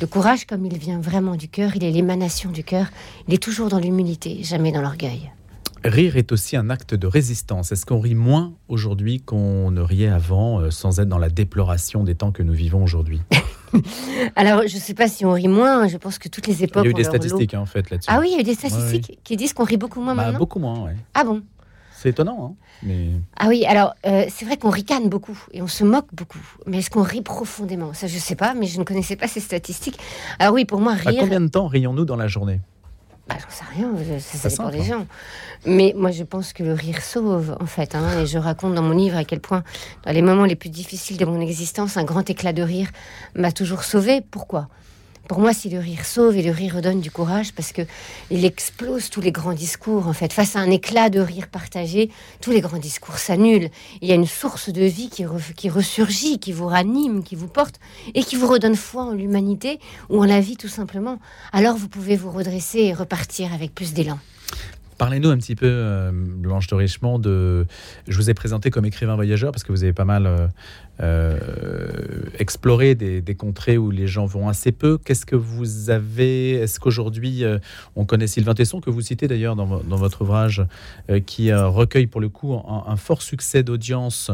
Le 0.00 0.06
courage, 0.06 0.44
comme 0.44 0.64
il 0.64 0.78
vient 0.78 1.00
vraiment 1.00 1.34
du 1.34 1.48
cœur, 1.48 1.74
il 1.74 1.82
est 1.82 1.90
l'émanation 1.90 2.50
du 2.50 2.62
cœur, 2.62 2.86
il 3.26 3.34
est 3.34 3.42
toujours 3.42 3.68
dans 3.68 3.80
l'humilité, 3.80 4.38
jamais 4.44 4.70
dans 4.70 4.82
l'orgueil. 4.82 5.32
Rire 5.84 6.16
est 6.16 6.32
aussi 6.32 6.56
un 6.56 6.70
acte 6.70 6.94
de 6.94 7.06
résistance. 7.06 7.70
Est-ce 7.70 7.84
qu'on 7.84 8.00
rit 8.00 8.14
moins 8.14 8.54
aujourd'hui 8.68 9.20
qu'on 9.20 9.70
ne 9.70 9.82
riait 9.82 10.08
avant, 10.08 10.58
euh, 10.58 10.70
sans 10.70 10.98
être 10.98 11.10
dans 11.10 11.18
la 11.18 11.28
déploration 11.28 12.04
des 12.04 12.14
temps 12.14 12.32
que 12.32 12.42
nous 12.42 12.54
vivons 12.54 12.82
aujourd'hui? 12.82 13.20
Alors, 14.36 14.62
je 14.66 14.76
ne 14.76 14.80
sais 14.80 14.94
pas 14.94 15.08
si 15.08 15.26
on 15.26 15.32
rit 15.32 15.48
moins. 15.48 15.86
Je 15.86 15.98
pense 15.98 16.18
que 16.18 16.30
toutes 16.30 16.46
les 16.46 16.64
époques. 16.64 16.84
Il 16.84 16.86
y 16.86 16.88
a 16.88 16.90
eu 16.92 16.94
des 16.94 17.04
statistiques 17.04 17.52
hein, 17.52 17.60
en 17.60 17.66
fait 17.66 17.90
là-dessus. 17.90 18.08
Ah 18.10 18.18
oui, 18.18 18.28
il 18.30 18.32
y 18.32 18.36
a 18.36 18.40
eu 18.40 18.44
des 18.44 18.54
statistiques 18.54 19.18
qui 19.24 19.36
disent 19.36 19.52
qu'on 19.52 19.64
rit 19.64 19.76
beaucoup 19.76 20.00
moins 20.00 20.14
bah, 20.14 20.24
maintenant. 20.24 20.38
Beaucoup 20.38 20.58
moins, 20.58 20.86
oui. 20.86 20.92
Ah 21.12 21.22
bon? 21.22 21.42
C'est 21.92 22.08
étonnant, 22.10 22.52
hein 22.52 22.54
mais... 22.82 23.10
Ah 23.38 23.48
oui, 23.48 23.64
alors 23.66 23.94
euh, 24.06 24.24
c'est 24.28 24.44
vrai 24.44 24.56
qu'on 24.56 24.70
ricane 24.70 25.08
beaucoup 25.08 25.38
et 25.52 25.62
on 25.62 25.66
se 25.66 25.84
moque 25.84 26.08
beaucoup. 26.12 26.40
Mais 26.66 26.78
est-ce 26.78 26.90
qu'on 26.90 27.02
rit 27.02 27.22
profondément? 27.22 27.92
Ça, 27.94 28.06
je 28.06 28.14
ne 28.14 28.20
sais 28.20 28.36
pas, 28.36 28.54
mais 28.54 28.66
je 28.66 28.78
ne 28.78 28.84
connaissais 28.84 29.16
pas 29.16 29.28
ces 29.28 29.40
statistiques. 29.40 29.98
Alors 30.38 30.54
oui, 30.54 30.64
pour 30.64 30.80
moi, 30.80 30.94
rire... 30.94 31.08
À 31.08 31.22
combien 31.22 31.40
de 31.40 31.48
temps 31.48 31.66
rions-nous 31.66 32.04
dans 32.04 32.16
la 32.16 32.26
journée? 32.26 32.60
Bah, 33.28 33.36
j'en 33.40 33.50
sais 33.50 33.64
rien, 33.74 33.90
ça 34.18 34.48
dépend 34.48 34.68
des 34.68 34.82
gens. 34.82 35.06
Mais 35.64 35.94
moi, 35.96 36.10
je 36.10 36.24
pense 36.24 36.52
que 36.52 36.62
le 36.62 36.74
rire 36.74 37.00
sauve, 37.00 37.56
en 37.58 37.66
fait. 37.66 37.94
Hein, 37.94 38.20
et 38.20 38.26
je 38.26 38.36
raconte 38.36 38.74
dans 38.74 38.82
mon 38.82 38.94
livre 38.94 39.16
à 39.16 39.24
quel 39.24 39.40
point, 39.40 39.64
dans 40.04 40.12
les 40.12 40.20
moments 40.20 40.44
les 40.44 40.56
plus 40.56 40.68
difficiles 40.68 41.16
de 41.16 41.24
mon 41.24 41.40
existence, 41.40 41.96
un 41.96 42.04
grand 42.04 42.28
éclat 42.28 42.52
de 42.52 42.62
rire 42.62 42.90
m'a 43.34 43.50
toujours 43.50 43.84
sauvé. 43.84 44.20
Pourquoi? 44.20 44.68
Pour 45.28 45.38
moi, 45.38 45.52
si 45.54 45.70
le 45.70 45.78
rire 45.78 46.04
sauve 46.04 46.36
et 46.36 46.42
le 46.42 46.50
rire 46.50 46.74
redonne 46.76 47.00
du 47.00 47.10
courage, 47.10 47.52
parce 47.54 47.72
que 47.72 47.82
il 48.30 48.44
explose 48.44 49.08
tous 49.10 49.20
les 49.20 49.32
grands 49.32 49.54
discours. 49.54 50.06
En 50.06 50.12
fait, 50.12 50.32
face 50.32 50.56
à 50.56 50.60
un 50.60 50.70
éclat 50.70 51.08
de 51.08 51.20
rire 51.20 51.48
partagé, 51.48 52.10
tous 52.40 52.50
les 52.50 52.60
grands 52.60 52.78
discours 52.78 53.18
s'annulent. 53.18 53.70
Il 54.02 54.08
y 54.08 54.12
a 54.12 54.16
une 54.16 54.26
source 54.26 54.68
de 54.68 54.84
vie 54.84 55.08
qui, 55.08 55.24
qui 55.56 55.70
ressurgit, 55.70 56.38
qui 56.38 56.52
vous 56.52 56.66
ranime, 56.66 57.22
qui 57.22 57.36
vous 57.36 57.48
porte 57.48 57.80
et 58.14 58.22
qui 58.22 58.36
vous 58.36 58.46
redonne 58.46 58.76
foi 58.76 59.04
en 59.04 59.12
l'humanité 59.12 59.80
ou 60.10 60.20
en 60.20 60.26
la 60.26 60.40
vie 60.40 60.56
tout 60.56 60.68
simplement. 60.68 61.18
Alors 61.52 61.76
vous 61.76 61.88
pouvez 61.88 62.16
vous 62.16 62.30
redresser 62.30 62.80
et 62.80 62.92
repartir 62.92 63.52
avec 63.52 63.74
plus 63.74 63.94
d'élan. 63.94 64.18
Parlez-nous 64.98 65.30
un 65.30 65.36
petit 65.36 65.56
peu, 65.56 65.66
euh, 65.68 66.10
Blanche 66.12 66.66
de 66.68 66.74
Richemont, 66.74 67.20
je 67.22 67.64
vous 68.08 68.30
ai 68.30 68.34
présenté 68.34 68.70
comme 68.70 68.84
écrivain 68.84 69.14
voyageur 69.16 69.50
parce 69.50 69.64
que 69.64 69.72
vous 69.72 69.82
avez 69.82 69.92
pas 69.92 70.04
mal 70.04 70.26
euh, 70.26 70.46
euh, 71.00 71.38
exploré 72.38 72.94
des, 72.94 73.34
contrées 73.34 73.76
où 73.76 73.90
les 73.90 74.06
gens 74.06 74.26
vont 74.26 74.48
assez 74.48 74.72
peu. 74.72 74.98
Qu'est-ce 74.98 75.26
que 75.26 75.36
vous 75.36 75.90
avez 75.90 76.52
Est-ce 76.52 76.78
qu'aujourd'hui, 76.78 77.42
on 77.96 78.04
connaît 78.04 78.26
Sylvain 78.26 78.54
Tesson, 78.54 78.80
que 78.80 78.90
vous 78.90 79.00
citez 79.00 79.26
d'ailleurs 79.26 79.56
dans, 79.56 79.66
votre 79.66 80.22
ouvrage, 80.22 80.64
qui 81.26 81.52
recueille 81.52 82.06
pour 82.06 82.20
le 82.20 82.28
coup 82.28 82.54
un, 82.54 82.96
fort 82.96 83.22
succès 83.22 83.62
d'audience 83.62 84.30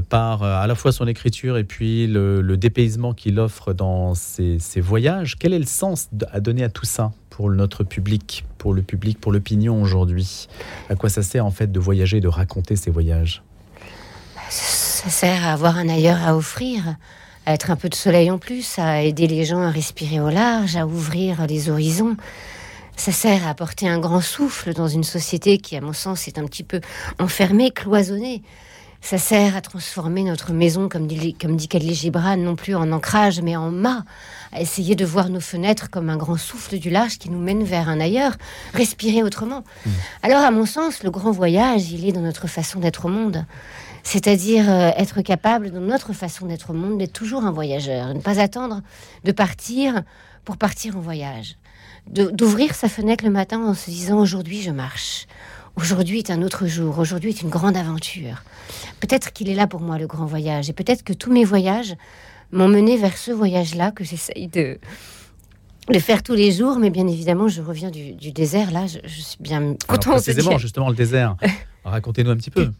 par 0.00 0.42
à 0.42 0.66
la 0.66 0.74
fois 0.74 0.92
son 0.92 1.06
écriture 1.06 1.56
et 1.56 1.64
puis 1.64 2.06
le, 2.06 2.56
dépaysement 2.56 3.12
qu'il 3.12 3.38
offre 3.38 3.72
dans 3.72 4.14
ses, 4.14 4.58
ses, 4.58 4.80
voyages. 4.80 5.36
Quel 5.38 5.52
est 5.52 5.58
le 5.58 5.66
sens 5.66 6.08
à 6.32 6.40
donner 6.40 6.64
à 6.64 6.68
tout 6.68 6.86
ça 6.86 7.12
pour 7.30 7.50
notre 7.50 7.84
public, 7.84 8.44
pour 8.58 8.74
le 8.74 8.82
public, 8.82 9.20
pour 9.20 9.32
l'opinion 9.32 9.82
aujourd'hui? 9.82 10.48
À 10.88 10.94
quoi 10.94 11.08
ça 11.08 11.22
sert 11.22 11.44
en 11.44 11.50
fait 11.50 11.70
de 11.70 11.80
voyager, 11.80 12.20
de 12.20 12.28
raconter 12.28 12.76
ces 12.76 12.90
voyages? 12.90 13.42
Ça 14.50 15.10
sert 15.10 15.46
à 15.46 15.52
avoir 15.52 15.76
un 15.76 15.88
ailleurs 15.88 16.22
à 16.22 16.36
offrir, 16.36 16.96
à 17.46 17.54
être 17.54 17.70
un 17.70 17.76
peu 17.76 17.88
de 17.88 17.94
soleil 17.94 18.30
en 18.30 18.38
plus, 18.38 18.78
à 18.78 19.02
aider 19.02 19.26
les 19.26 19.44
gens 19.44 19.60
à 19.60 19.70
respirer 19.70 20.20
au 20.20 20.30
large, 20.30 20.76
à 20.76 20.86
ouvrir 20.86 21.46
les 21.46 21.68
horizons. 21.68 22.16
Ça 22.96 23.12
sert 23.12 23.46
à 23.46 23.50
apporter 23.50 23.88
un 23.88 23.98
grand 23.98 24.20
souffle 24.20 24.72
dans 24.72 24.88
une 24.88 25.04
société 25.04 25.58
qui, 25.58 25.76
à 25.76 25.80
mon 25.80 25.92
sens, 25.92 26.28
est 26.28 26.38
un 26.38 26.44
petit 26.44 26.62
peu 26.62 26.80
enfermée, 27.18 27.70
cloisonnée. 27.70 28.42
Ça 29.04 29.18
sert 29.18 29.54
à 29.54 29.60
transformer 29.60 30.22
notre 30.22 30.54
maison, 30.54 30.88
comme 30.88 31.06
dit, 31.06 31.34
comme 31.34 31.56
dit 31.56 31.68
Gibran, 31.92 32.38
non 32.38 32.56
plus 32.56 32.74
en 32.74 32.90
ancrage, 32.90 33.42
mais 33.42 33.54
en 33.54 33.70
mât, 33.70 34.02
à 34.50 34.62
essayer 34.62 34.96
de 34.96 35.04
voir 35.04 35.28
nos 35.28 35.40
fenêtres 35.40 35.90
comme 35.90 36.08
un 36.08 36.16
grand 36.16 36.38
souffle 36.38 36.78
du 36.78 36.88
large 36.88 37.18
qui 37.18 37.28
nous 37.28 37.38
mène 37.38 37.64
vers 37.64 37.90
un 37.90 38.00
ailleurs, 38.00 38.32
respirer 38.72 39.22
autrement. 39.22 39.62
Hmm. 39.84 39.90
Alors, 40.22 40.42
à 40.42 40.50
mon 40.50 40.64
sens, 40.64 41.02
le 41.02 41.10
grand 41.10 41.32
voyage, 41.32 41.92
il 41.92 42.08
est 42.08 42.12
dans 42.12 42.22
notre 42.22 42.46
façon 42.46 42.80
d'être 42.80 43.04
au 43.04 43.10
monde. 43.10 43.44
C'est-à-dire 44.04 44.70
euh, 44.70 44.90
être 44.96 45.20
capable, 45.20 45.70
dans 45.70 45.80
notre 45.80 46.14
façon 46.14 46.46
d'être 46.46 46.70
au 46.70 46.74
monde, 46.74 46.96
d'être 46.96 47.12
toujours 47.12 47.44
un 47.44 47.52
voyageur, 47.52 48.08
de 48.08 48.14
ne 48.14 48.20
pas 48.20 48.40
attendre 48.40 48.80
de 49.24 49.32
partir 49.32 50.02
pour 50.46 50.56
partir 50.56 50.96
en 50.96 51.00
voyage. 51.00 51.58
D'ouvrir 52.06 52.74
sa 52.74 52.88
fenêtre 52.88 53.22
le 53.22 53.30
matin 53.30 53.62
en 53.66 53.74
se 53.74 53.90
disant 53.90 54.18
aujourd'hui 54.18 54.62
je 54.62 54.70
marche, 54.70 55.26
Aujourd'hui 55.76 56.18
est 56.18 56.30
un 56.30 56.42
autre 56.42 56.66
jour, 56.66 56.98
aujourd'hui 56.98 57.30
est 57.30 57.42
une 57.42 57.50
grande 57.50 57.76
aventure. 57.76 58.42
Peut-être 59.00 59.32
qu'il 59.32 59.48
est 59.48 59.54
là 59.54 59.66
pour 59.66 59.80
moi 59.80 59.98
le 59.98 60.06
grand 60.06 60.26
voyage, 60.26 60.70
et 60.70 60.72
peut-être 60.72 61.02
que 61.02 61.12
tous 61.12 61.32
mes 61.32 61.44
voyages 61.44 61.94
m'ont 62.52 62.68
mené 62.68 62.96
vers 62.96 63.16
ce 63.16 63.32
voyage-là 63.32 63.90
que 63.90 64.04
j'essaye 64.04 64.46
de, 64.46 64.78
de 65.88 65.98
faire 65.98 66.22
tous 66.22 66.34
les 66.34 66.52
jours, 66.52 66.78
mais 66.78 66.90
bien 66.90 67.08
évidemment, 67.08 67.48
je 67.48 67.60
reviens 67.60 67.90
du, 67.90 68.14
désert, 68.32 68.70
là, 68.70 68.86
je, 68.86 69.20
suis 69.20 69.38
bien 69.40 69.74
contente. 69.88 70.22
précisément, 70.22 70.58
justement, 70.58 70.88
le 70.88 70.94
désert. 70.94 71.36
Racontez-nous 71.84 72.30
un 72.30 72.36
petit 72.36 72.50
peu. 72.50 72.70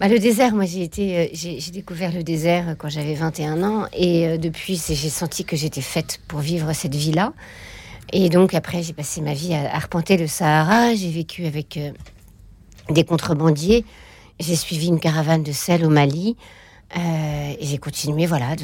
Bah, 0.00 0.08
le 0.08 0.18
désert, 0.18 0.54
moi 0.54 0.64
j'ai 0.66 0.82
été, 0.82 1.18
euh, 1.18 1.26
j'ai 1.32 1.70
découvert 1.72 2.12
le 2.12 2.22
désert 2.22 2.74
quand 2.76 2.88
j'avais 2.88 3.14
21 3.14 3.62
ans 3.62 3.86
et 3.92 4.26
euh, 4.26 4.38
depuis 4.38 4.80
j'ai 4.86 5.08
senti 5.08 5.44
que 5.44 5.56
j'étais 5.56 5.80
faite 5.80 6.20
pour 6.28 6.40
vivre 6.40 6.72
cette 6.72 6.94
vie-là. 6.94 7.32
Et 8.12 8.28
donc 8.28 8.54
après 8.54 8.82
j'ai 8.82 8.92
passé 8.92 9.20
ma 9.20 9.34
vie 9.34 9.54
à 9.54 9.74
arpenter 9.74 10.16
le 10.16 10.26
Sahara, 10.26 10.94
j'ai 10.94 11.10
vécu 11.10 11.46
avec 11.46 11.76
euh, 11.76 11.90
des 12.90 13.04
contrebandiers. 13.04 13.84
J'ai 14.40 14.56
suivi 14.56 14.88
une 14.88 15.00
caravane 15.00 15.42
de 15.42 15.52
sel 15.52 15.84
au 15.84 15.88
Mali. 15.90 16.36
Euh, 16.96 17.52
et 17.58 17.64
j'ai 17.66 17.78
continué 17.78 18.26
voilà, 18.26 18.54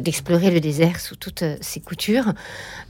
d'explorer 0.00 0.52
le 0.52 0.60
désert 0.60 1.00
sous 1.00 1.16
toutes 1.16 1.42
euh, 1.42 1.56
ses 1.60 1.80
coutures. 1.80 2.32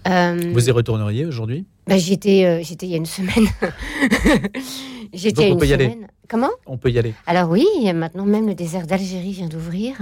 Euh, 0.08 0.50
Vous 0.52 0.68
y 0.68 0.70
retourneriez 0.72 1.24
aujourd'hui? 1.24 1.64
bah, 1.86 1.96
J'y 1.96 2.12
étais, 2.14 2.60
il 2.60 2.88
y 2.88 2.94
a 2.94 2.96
une 2.98 3.06
semaine. 3.06 3.46
J'étais 5.14 5.48
une 5.48 5.58
peut 5.58 5.66
y 5.66 5.72
aller. 5.72 5.84
semaine. 5.90 6.08
Comment? 6.26 6.48
On 6.66 6.78
peut 6.78 6.90
y 6.90 6.98
aller. 6.98 7.12
Alors 7.26 7.50
oui, 7.50 7.66
maintenant 7.94 8.24
même 8.24 8.46
le 8.46 8.54
désert 8.54 8.86
d'Algérie 8.86 9.32
vient 9.32 9.46
d'ouvrir. 9.46 9.94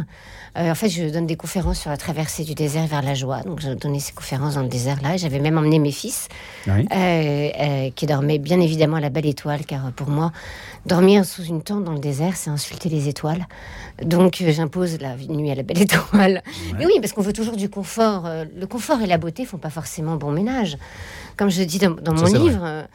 Euh, 0.57 0.71
en 0.71 0.75
fait, 0.77 0.89
je 0.89 1.09
donne 1.09 1.27
des 1.27 1.35
conférences 1.35 1.81
sur 1.81 1.91
la 1.91 1.97
traversée 1.97 2.45
du 2.45 2.55
désert 2.55 2.87
vers 2.87 3.03
la 3.03 3.15
joie. 3.15 3.41
Donc, 3.43 3.59
j'ai 3.61 3.75
donné 3.75 3.99
ces 3.99 4.13
conférences 4.13 4.55
dans 4.55 4.63
le 4.63 4.69
désert 4.69 4.99
là. 5.03 5.17
J'avais 5.17 5.41
même 5.41 5.59
emmené 5.59 5.79
mes 5.81 5.91
fils, 5.91 6.29
Oui. 6.69 6.87
euh, 6.95 7.51
euh, 7.59 7.91
qui 7.97 8.07
dormaient 8.07 8.39
bien 8.39 8.61
évidemment 8.61 8.97
à 8.99 9.01
la 9.01 9.09
belle 9.11 9.27
étoile, 9.27 9.65
car 9.67 9.91
pour 9.93 10.09
moi, 10.11 10.31
dormir 10.87 11.25
sous 11.25 11.43
une 11.43 11.63
tente 11.63 11.83
dans 11.85 11.93
le 11.93 11.99
désert, 11.99 12.37
c'est 12.37 12.51
insulter 12.51 12.89
les 12.89 13.09
étoiles. 13.09 13.45
Donc, 14.05 14.43
j'impose 14.47 15.01
la 15.01 15.17
nuit 15.17 15.51
à 15.51 15.57
la 15.57 15.65
belle 15.65 15.81
étoile. 15.83 16.43
Mais 16.79 16.87
oui, 16.87 16.93
parce 17.01 17.13
qu'on 17.13 17.23
veut 17.23 17.33
toujours 17.33 17.57
du 17.57 17.69
confort. 17.69 18.29
Le 18.55 18.67
confort 18.67 19.01
et 19.03 19.07
la 19.07 19.19
beauté 19.19 19.45
font 19.45 19.59
pas 19.59 19.71
forcément 19.71 20.15
bon 20.17 20.31
ménage. 20.31 20.77
Comme 21.37 21.51
je 21.51 21.63
dis 21.65 21.79
dans, 21.79 21.91
dans 21.91 22.17
Ça, 22.17 22.39
mon 22.39 22.49
vrai. 22.49 22.87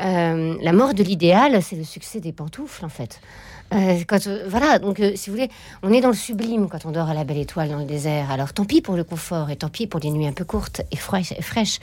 Euh, 0.00 0.56
la 0.60 0.72
mort 0.72 0.94
de 0.94 1.02
l'idéal, 1.02 1.62
c'est 1.62 1.76
le 1.76 1.84
succès 1.84 2.20
des 2.20 2.32
pantoufles, 2.32 2.84
en 2.84 2.88
fait. 2.88 3.20
Euh, 3.72 3.98
quand, 4.06 4.26
euh, 4.26 4.44
voilà, 4.46 4.78
donc 4.78 5.00
si 5.16 5.30
vous 5.30 5.36
voulez, 5.36 5.48
on 5.82 5.90
est 5.92 6.02
dans 6.02 6.08
le 6.10 6.14
sublime 6.14 6.68
quand 6.68 6.84
on 6.84 6.90
dort 6.90 7.08
à 7.08 7.14
la 7.14 7.24
belle 7.24 7.38
étoile 7.38 7.70
dans 7.70 7.78
le 7.78 7.86
désert. 7.86 8.30
Alors 8.30 8.52
tant 8.52 8.66
pis 8.66 8.82
pour 8.82 8.94
le 8.94 9.04
confort 9.04 9.50
et 9.50 9.56
tant 9.56 9.70
pis 9.70 9.86
pour 9.86 10.00
les 10.00 10.10
nuits 10.10 10.26
un 10.26 10.32
peu 10.32 10.44
courtes 10.44 10.82
et 10.92 10.96
fraîches. 10.96 11.80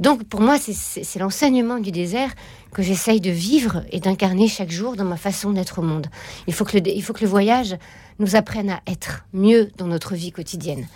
Donc 0.00 0.24
pour 0.24 0.40
moi, 0.40 0.56
c'est- 0.58 1.18
l'enseignement 1.18 1.78
du 1.78 1.92
désert 1.92 2.30
que 2.72 2.82
j'essaye 2.82 3.20
de 3.20 3.30
vivre 3.30 3.82
et 3.92 4.00
d'incarner 4.00 4.48
chaque 4.48 4.70
jour 4.70 4.96
dans 4.96 5.04
ma 5.04 5.18
façon 5.18 5.50
d'être 5.50 5.78
au 5.80 5.82
monde. 5.82 6.06
Il 6.46 6.54
faut, 6.54 6.64
que 6.64 6.78
le, 6.78 6.88
il 6.88 7.02
faut 7.02 7.12
que 7.12 7.22
le 7.22 7.28
voyage 7.28 7.76
nous 8.18 8.34
apprenne 8.34 8.70
à 8.70 8.80
être 8.86 9.26
mieux 9.32 9.70
dans 9.76 9.86
notre 9.86 10.14
vie 10.14 10.32
quotidienne. 10.32 10.86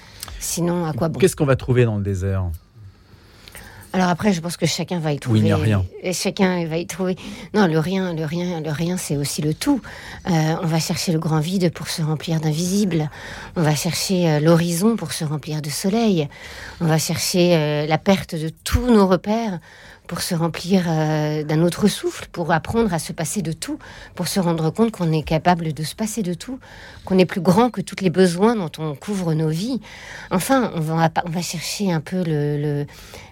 Sinon, 0.41 0.87
à 0.87 0.93
quoi 0.95 1.09
bon? 1.09 1.21
Qu'est-ce 1.21 1.37
qu'on 1.37 1.47
va 1.47 1.57
trouver 1.57 1.85
dans 1.85 1.97
le 1.99 2.03
désert? 2.03 2.45
Alors 3.93 4.09
après, 4.09 4.33
je 4.33 4.41
pense 4.41 4.57
que 4.57 4.65
chacun 4.65 4.99
va 5.01 5.13
y 5.13 5.19
trouver. 5.19 5.41
il 5.41 5.45
n'y 5.45 5.53
a 5.53 5.57
rien. 5.57 5.85
Et 6.03 6.13
chacun 6.15 6.65
va 6.67 6.79
y 6.79 6.87
trouver. 6.87 7.17
Non, 7.53 7.67
le 7.67 7.79
rien, 7.79 8.15
le 8.15 8.25
rien, 8.25 8.61
le 8.61 8.71
rien, 8.71 8.97
c'est 8.97 9.17
aussi 9.17 9.43
le 9.43 9.53
tout. 9.53 9.83
Euh, 10.31 10.55
on 10.63 10.67
va 10.67 10.79
chercher 10.79 11.13
le 11.13 11.19
grand 11.19 11.41
vide 11.41 11.71
pour 11.73 11.89
se 11.89 12.01
remplir 12.01 12.41
d'invisible. 12.41 13.11
On 13.55 13.63
va 13.63 13.75
chercher 13.75 14.31
euh, 14.31 14.41
l'horizon 14.41 14.97
pour 14.97 15.13
se 15.13 15.25
remplir 15.25 15.61
de 15.61 15.69
soleil. 15.69 16.29
On 16.81 16.87
va 16.87 16.99
chercher 16.99 17.55
euh, 17.55 17.87
la 17.87 17.99
perte 17.99 18.35
de 18.35 18.51
tous 18.65 18.87
nos 18.87 19.07
repères 19.07 19.59
pour 20.07 20.21
se 20.21 20.35
remplir 20.35 20.85
euh, 20.89 21.43
d'un 21.45 21.63
autre 21.63 21.89
souffle, 21.89 22.27
pour 22.33 22.53
apprendre 22.53 22.93
à 22.93 22.99
se 22.99 23.13
passer 23.13 23.41
de 23.43 23.53
tout, 23.53 23.79
pour 24.15 24.29
se 24.29 24.41
rendre 24.41 24.71
compte 24.71 24.91
qu'on 24.91 25.13
est 25.13 25.23
capable 25.23 25.73
de 25.73 25.83
se 25.83 25.95
passer 25.95 26.23
de 26.23 26.35
tout, 26.35 26.59
qu'on 27.05 27.19
est 27.19 27.25
plus 27.25 27.41
grand 27.41 27.71
que 27.71 27.81
tous 27.81 27.97
les 28.03 28.11
besoins 28.11 28.57
dont 28.57 28.71
on 28.79 28.95
couvre 28.95 29.35
nos 29.35 29.49
vies. 29.49 29.81
Enfin, 30.31 30.71
on 30.75 30.81
va, 30.81 31.11
chercher 31.41 31.93
un 31.93 32.01
peu 32.01 32.23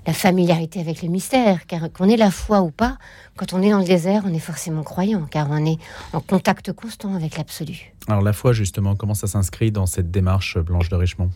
la 0.06 0.12
familiarité 0.12 0.80
avec 0.80 1.02
le 1.02 1.08
mystère, 1.08 1.66
car 1.66 1.92
qu'on 1.92 2.08
ait 2.08 2.16
la 2.16 2.30
foi 2.30 2.60
ou 2.62 2.70
pas, 2.70 2.96
quand 3.36 3.52
on 3.52 3.62
est 3.62 3.70
dans 3.70 3.78
le 3.78 3.84
désert, 3.84 4.22
on 4.26 4.32
est 4.32 4.38
forcément 4.38 4.82
croyant, 4.82 5.26
car 5.30 5.48
on 5.50 5.64
est 5.64 5.78
en 6.12 6.20
contact 6.20 6.72
constant 6.72 7.14
avec 7.14 7.36
l'absolu. 7.36 7.92
Alors 8.08 8.22
la 8.22 8.32
foi, 8.32 8.52
justement, 8.52 8.96
comment 8.96 9.14
ça 9.14 9.26
s'inscrit 9.26 9.70
dans 9.70 9.86
cette 9.86 10.10
démarche 10.10 10.56
euh, 10.56 10.62
Blanche 10.62 10.88
de 10.88 10.96
Richemont? 10.96 11.30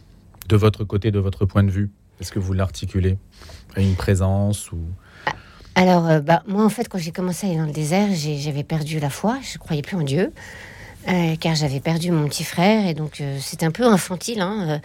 De 0.48 0.56
votre 0.56 0.84
côté, 0.84 1.10
de 1.10 1.18
votre 1.18 1.46
point 1.46 1.64
de 1.64 1.70
vue 1.70 1.90
Est-ce 2.20 2.32
que 2.32 2.38
vous 2.38 2.52
l'articulez? 2.52 3.16
À 3.76 3.80
une 3.80 3.94
présence 3.94 4.70
ou 4.72 4.78
Alors, 5.74 6.06
euh, 6.08 6.20
bah, 6.20 6.42
moi, 6.46 6.64
en 6.64 6.68
fait, 6.68 6.88
quand 6.88 6.98
j'ai 6.98 7.10
commencé 7.12 7.46
à 7.46 7.50
aller 7.50 7.58
dans 7.58 7.66
le 7.66 7.72
désert, 7.72 8.08
j'avais 8.14 8.62
perdu 8.64 9.00
la 9.00 9.10
foi, 9.10 9.38
je 9.42 9.58
croyais 9.58 9.82
plus 9.82 9.96
en 9.96 10.02
Dieu, 10.02 10.32
euh, 11.08 11.34
car 11.38 11.54
j'avais 11.54 11.80
perdu 11.80 12.10
mon 12.12 12.28
petit 12.28 12.44
frère, 12.44 12.86
et 12.86 12.94
donc 12.94 13.20
euh, 13.20 13.38
c'était 13.40 13.66
un 13.66 13.70
peu 13.72 13.84
infantile, 13.84 14.40
hein, 14.40 14.80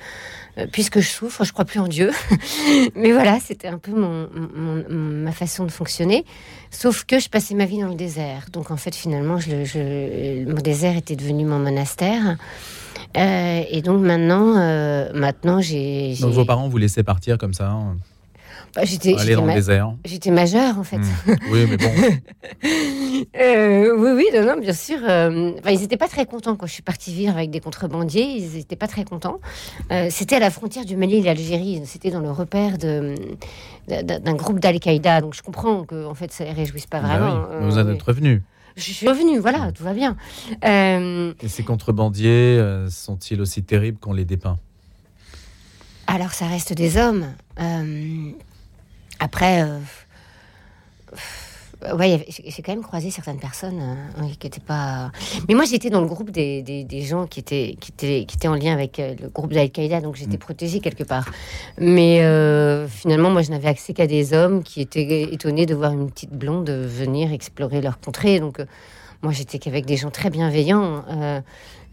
euh, 0.58 0.66
puisque 0.72 1.00
je 1.00 1.08
souffre, 1.08 1.44
je 1.46 1.54
crois 1.54 1.64
plus 1.66 1.80
en 1.80 1.88
Dieu. 1.88 2.12
Mais 2.96 3.12
voilà, 3.12 3.40
c'était 3.40 3.68
un 3.68 3.78
peu 3.78 3.92
mon, 3.92 4.28
mon- 4.34 4.84
mon- 4.90 5.24
ma 5.24 5.32
façon 5.32 5.64
de 5.66 5.72
fonctionner, 5.72 6.26
sauf 6.72 7.06
que 7.06 7.20
je 7.20 7.30
passais 7.30 7.54
ma 7.54 7.66
vie 7.66 7.80
dans 7.80 7.88
le 7.88 7.96
désert. 7.96 8.48
Donc, 8.52 8.72
en 8.72 8.78
fait, 8.78 8.96
finalement, 8.96 9.38
je, 9.40 9.52
le- 9.52 9.66
je- 9.66 10.46
mon 10.52 10.60
désert 10.62 10.98
était 10.98 11.16
devenu 11.16 11.46
mon 11.46 11.60
monastère. 11.60 12.36
Et 13.16 13.82
donc 13.84 14.02
maintenant, 14.02 14.54
maintenant 15.14 15.62
j'ai, 15.62 16.14
j'ai- 16.14 16.22
Donc 16.22 16.34
vos 16.34 16.46
parents 16.46 16.68
vous 16.68 16.78
laissaient 16.78 17.02
partir 17.04 17.38
comme 17.38 17.54
ça, 17.54 17.70
hein, 17.70 17.98
bah, 18.76 18.84
j'étais, 18.86 19.10
aller 19.16 19.20
j'étais 19.20 19.36
dans 19.36 19.42
le 19.42 19.48
ma- 19.48 19.54
désert 19.56 19.94
j'étais 20.06 20.32
majeure 20.32 20.78
en 20.80 20.84
fait. 20.84 20.98
Hmm. 20.98 21.36
Oui, 21.52 21.66
mais 21.70 21.78
bon, 21.78 21.92
Euh, 23.40 23.96
oui, 23.98 24.12
oui, 24.16 24.26
non, 24.34 24.46
non, 24.56 24.60
bien 24.62 24.74
sûr. 24.74 24.98
euh, 25.08 25.52
enfin, 25.60 25.72
ils 25.72 25.80
n'étaient 25.82 25.98
pas 25.98 26.08
très 26.08 26.26
contents 26.26 26.56
quand 26.56 26.68
je 26.68 26.74
suis 26.74 26.82
partie 26.84 27.14
vivre 27.14 27.34
avec 27.36 27.50
des 27.52 27.60
contrebandiers. 27.60 28.24
Ils 28.38 28.58
n'étaient 28.58 28.76
pas 28.78 28.88
très 28.88 29.04
contents. 29.04 29.40
Euh, 29.92 30.08
c'était 30.10 30.36
à 30.38 30.40
la 30.40 30.50
frontière 30.52 30.86
du 30.86 30.96
Mali 30.96 31.18
et 31.18 31.20
de 31.22 31.26
l'Algérie. 31.26 31.82
C'était 31.86 32.12
dans 32.12 32.22
le 32.22 32.32
repère 32.32 32.78
de- 32.78 33.16
d'un 33.88 34.34
groupe 34.36 34.60
d'Al-Qaïda. 34.60 35.22
Donc 35.22 35.34
je 35.34 35.42
comprends 35.42 35.84
que 35.84 36.06
en 36.06 36.14
fait, 36.14 36.32
ça 36.32 36.44
les 36.46 36.54
réjouisse 36.54 36.86
pas 36.86 37.02
bah 37.02 37.08
vraiment. 37.18 37.46
oui, 37.60 37.66
vous 37.66 37.78
en 37.78 37.88
êtes 37.90 38.02
revenu. 38.02 38.42
Je 38.78 38.92
suis 38.94 39.08
revenue, 39.08 39.40
voilà, 39.40 39.72
tout 39.74 39.84
va 39.84 39.94
bien. 39.94 40.16
Euh, 40.64 41.34
Et 41.44 41.48
ces 41.50 41.64
contrebandiers 41.64 42.30
euh, 42.58 42.90
sont-ils 42.90 43.42
aussi 43.42 43.64
terribles 43.64 43.98
qu'on 44.00 44.14
les 44.14 44.26
dépeint? 44.26 44.58
Alors, 46.08 46.32
ça 46.32 46.48
reste 46.48 46.74
des 46.74 46.98
hommes. 46.98 47.26
Euh, 47.60 48.32
après, 49.20 49.64
euh, 49.64 49.80
ouais, 51.96 52.26
j'ai 52.46 52.62
quand 52.62 52.72
même 52.74 52.84
croisé 52.84 53.10
certaines 53.12 53.40
personnes 53.40 53.80
euh, 53.82 54.24
qui 54.40 54.46
n'étaient 54.48 54.60
pas. 54.60 55.12
Mais 55.48 55.56
moi, 55.56 55.66
j'étais 55.66 55.90
dans 55.90 56.02
le 56.02 56.08
groupe 56.08 56.30
des, 56.32 56.62
des, 56.62 56.84
des 56.84 57.02
gens 57.02 57.26
qui 57.28 57.40
étaient, 57.40 57.78
qui, 57.80 57.92
étaient, 57.92 58.26
qui 58.26 58.36
étaient 58.36 58.48
en 58.48 58.56
lien 58.56 58.74
avec 58.74 59.00
euh, 59.00 59.16
le 59.22 59.30
groupe 59.30 59.54
d'Al-Qaïda, 59.54 60.02
donc 60.02 60.16
j'étais 60.16 60.38
Mm. 60.38 60.40
protégée 60.40 60.80
quelque 60.80 61.04
part. 61.04 61.30
Mais 61.78 62.22
euh, 62.22 62.88
finalement, 62.88 63.30
moi, 63.30 63.42
je 63.42 63.52
n'avais 63.52 63.68
accès 63.70 63.94
qu'à 63.94 64.08
des 64.08 64.34
hommes 64.34 64.64
qui 64.64 64.82
étaient 64.82 65.24
étonnés 65.34 65.66
de 65.66 65.76
voir 65.76 65.92
une 65.94 66.10
petite 66.12 66.32
blonde 66.32 66.70
venir 66.70 67.32
explorer 67.32 67.82
leur 67.82 68.00
contrée. 68.00 68.40
Donc, 68.40 68.60
euh, 68.60 68.66
moi, 69.22 69.34
j'étais 69.34 69.60
qu'avec 69.60 69.86
des 69.86 69.98
gens 69.98 70.12
très 70.12 70.30
bienveillants. 70.30 71.04
Euh, 71.10 71.42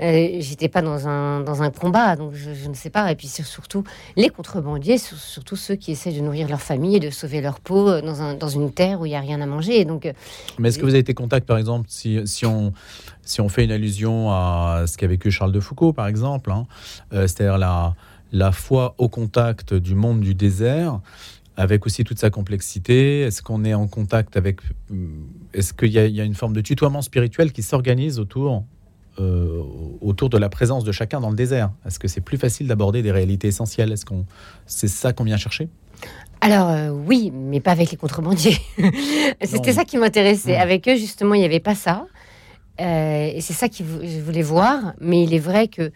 euh, 0.01 0.37
j'étais 0.41 0.69
pas 0.69 0.83
dans 0.83 1.09
un, 1.09 1.41
dans 1.41 1.63
un 1.63 1.71
combat, 1.71 2.17
donc 2.17 2.35
je, 2.35 2.69
ne 2.69 2.75
sais 2.75 2.91
pas. 2.91 3.11
Et 3.11 3.17
puis 3.17 3.29
sur- 3.29 3.47
surtout, 3.47 3.83
les 4.15 4.29
contrebandiers, 4.29 4.99
sur- 4.99 5.17
surtout 5.17 5.57
ceux 5.57 5.75
qui 5.75 5.91
essaient 5.93 6.13
de 6.13 6.21
nourrir 6.21 6.49
leur 6.49 6.61
famille 6.61 6.97
et 6.97 7.01
de 7.01 7.11
sauver 7.11 7.41
leur 7.41 7.61
peau 7.61 7.89
euh, 7.89 8.03
dans, 8.03 8.21
un, 8.23 8.35
dans 8.35 8.49
une 8.49 8.71
terre 8.71 9.01
où 9.01 9.07
il 9.07 9.11
n'y 9.11 9.17
a 9.17 9.21
rien 9.21 9.41
à 9.41 9.47
manger. 9.47 9.85
Donc, 9.85 10.07
euh, 10.07 10.13
Mais 10.59 10.69
est-ce 10.69 10.79
que 10.79 10.85
vous 10.85 10.91
avez 10.91 10.99
été 10.99 11.15
contact, 11.15 11.47
par 11.47 11.59
exemple, 11.59 11.87
si, 11.89 12.21
si, 12.27 12.45
on, 12.47 12.73
si 13.23 13.41
on 13.41 13.49
fait 13.49 13.65
une 13.65 13.73
allusion 13.73 14.31
à 14.31 14.85
ce 14.87 14.97
qu'a 14.99 15.07
vécu 15.07 15.31
Charles 15.31 15.53
de 15.53 15.61
Foucault, 15.61 15.93
par 15.93 16.07
exemple, 16.07 16.53
hein, 16.53 16.67
c'est-à-dire 17.11 17.59
la, 17.59 17.95
la 18.33 18.53
foi 18.53 18.95
au 18.99 19.09
contact 19.09 19.73
du 19.75 19.95
monde 19.95 20.21
du 20.21 20.35
désert, 20.35 21.01
avec 21.57 21.87
aussi 21.87 22.05
toute 22.05 22.19
sa 22.19 22.31
complexité 22.31 23.21
Est-ce 23.23 23.43
qu'on 23.43 23.65
est 23.65 23.75
en 23.75 23.87
contact 23.87 24.37
avec... 24.37 24.61
euh, 24.93 24.95
Est-ce 25.55 25.73
qu'il 25.73 25.91
y, 25.93 25.99
a- 25.99 26.07
il 26.07 26.15
y 26.15 26.21
a 26.21 26.25
une 26.25 26.35
forme 26.35 26.53
de 26.53 26.61
tutoiement 26.61 27.03
spirituel 27.03 27.53
qui 27.53 27.63
s'organise 27.63 28.19
autour, 28.19 28.65
euh, 29.19 29.63
autour 30.01 30.29
de 30.29 30.39
la 30.39 30.49
présence 30.49 30.85
de 30.85 30.93
chacun 30.93 31.21
dans 31.21 31.31
le 31.31 31.37
désert? 31.37 31.71
Est-ce 31.87 31.99
que 31.99 32.09
c'est 32.09 32.21
plus 32.21 32.37
facile 32.39 32.67
d'aborder 32.67 33.03
des 33.03 33.13
réalités 33.13 33.49
essentielles? 33.49 33.93
Est-ce 33.93 34.05
qu'on 34.05 34.27
c'est 34.67 34.89
ça 34.89 35.13
qu'on 35.13 35.25
vient 35.25 35.39
chercher? 35.39 35.69
Alors 36.43 36.69
euh, 36.69 36.91
oui, 36.91 37.33
mais 37.35 37.61
pas 37.61 37.73
avec 37.73 37.91
les 37.91 37.97
contrebandiers. 37.97 38.59
C'était 39.43 39.73
ça 39.73 39.85
qui 39.85 39.97
m'intéressait. 39.97 40.59
Mm. 40.59 40.61
Avec 40.61 40.89
eux, 40.89 40.97
justement, 40.97 41.35
il 41.35 41.39
n'y 41.41 41.47
avait 41.47 41.61
pas 41.61 41.75
ça. 41.75 42.07
Euh, 42.79 43.31
et 43.35 43.41
c'est 43.41 43.55
ça 43.55 43.71
que 43.71 43.77
je 43.79 44.21
voulais 44.21 44.43
voir. 44.43 44.93
Mais 45.01 45.23
il 45.25 45.33
est 45.33 45.39
vrai 45.39 45.69
que 45.69 45.91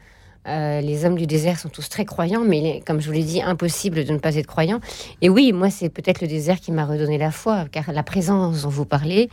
euh, 0.48 0.80
les 0.80 1.04
hommes 1.04 1.16
du 1.16 1.26
désert 1.26 1.58
sont 1.58 1.68
tous 1.68 1.88
très 1.88 2.04
croyants, 2.04 2.44
mais 2.44 2.58
il 2.58 2.66
est, 2.66 2.86
comme 2.86 3.00
je 3.00 3.06
vous 3.06 3.12
l'ai 3.12 3.24
dit, 3.24 3.42
impossible 3.42 4.04
de 4.04 4.12
ne 4.12 4.18
pas 4.18 4.36
être 4.36 4.46
croyant. 4.46 4.80
Et 5.20 5.28
oui, 5.28 5.52
moi, 5.52 5.70
c'est 5.70 5.90
peut-être 5.90 6.22
le 6.22 6.28
désert 6.28 6.60
qui 6.60 6.72
m'a 6.72 6.86
redonné 6.86 7.18
la 7.18 7.30
foi, 7.30 7.66
car 7.70 7.92
la 7.92 8.02
présence 8.02 8.62
dont 8.62 8.70
vous 8.70 8.86
parlez, 8.86 9.28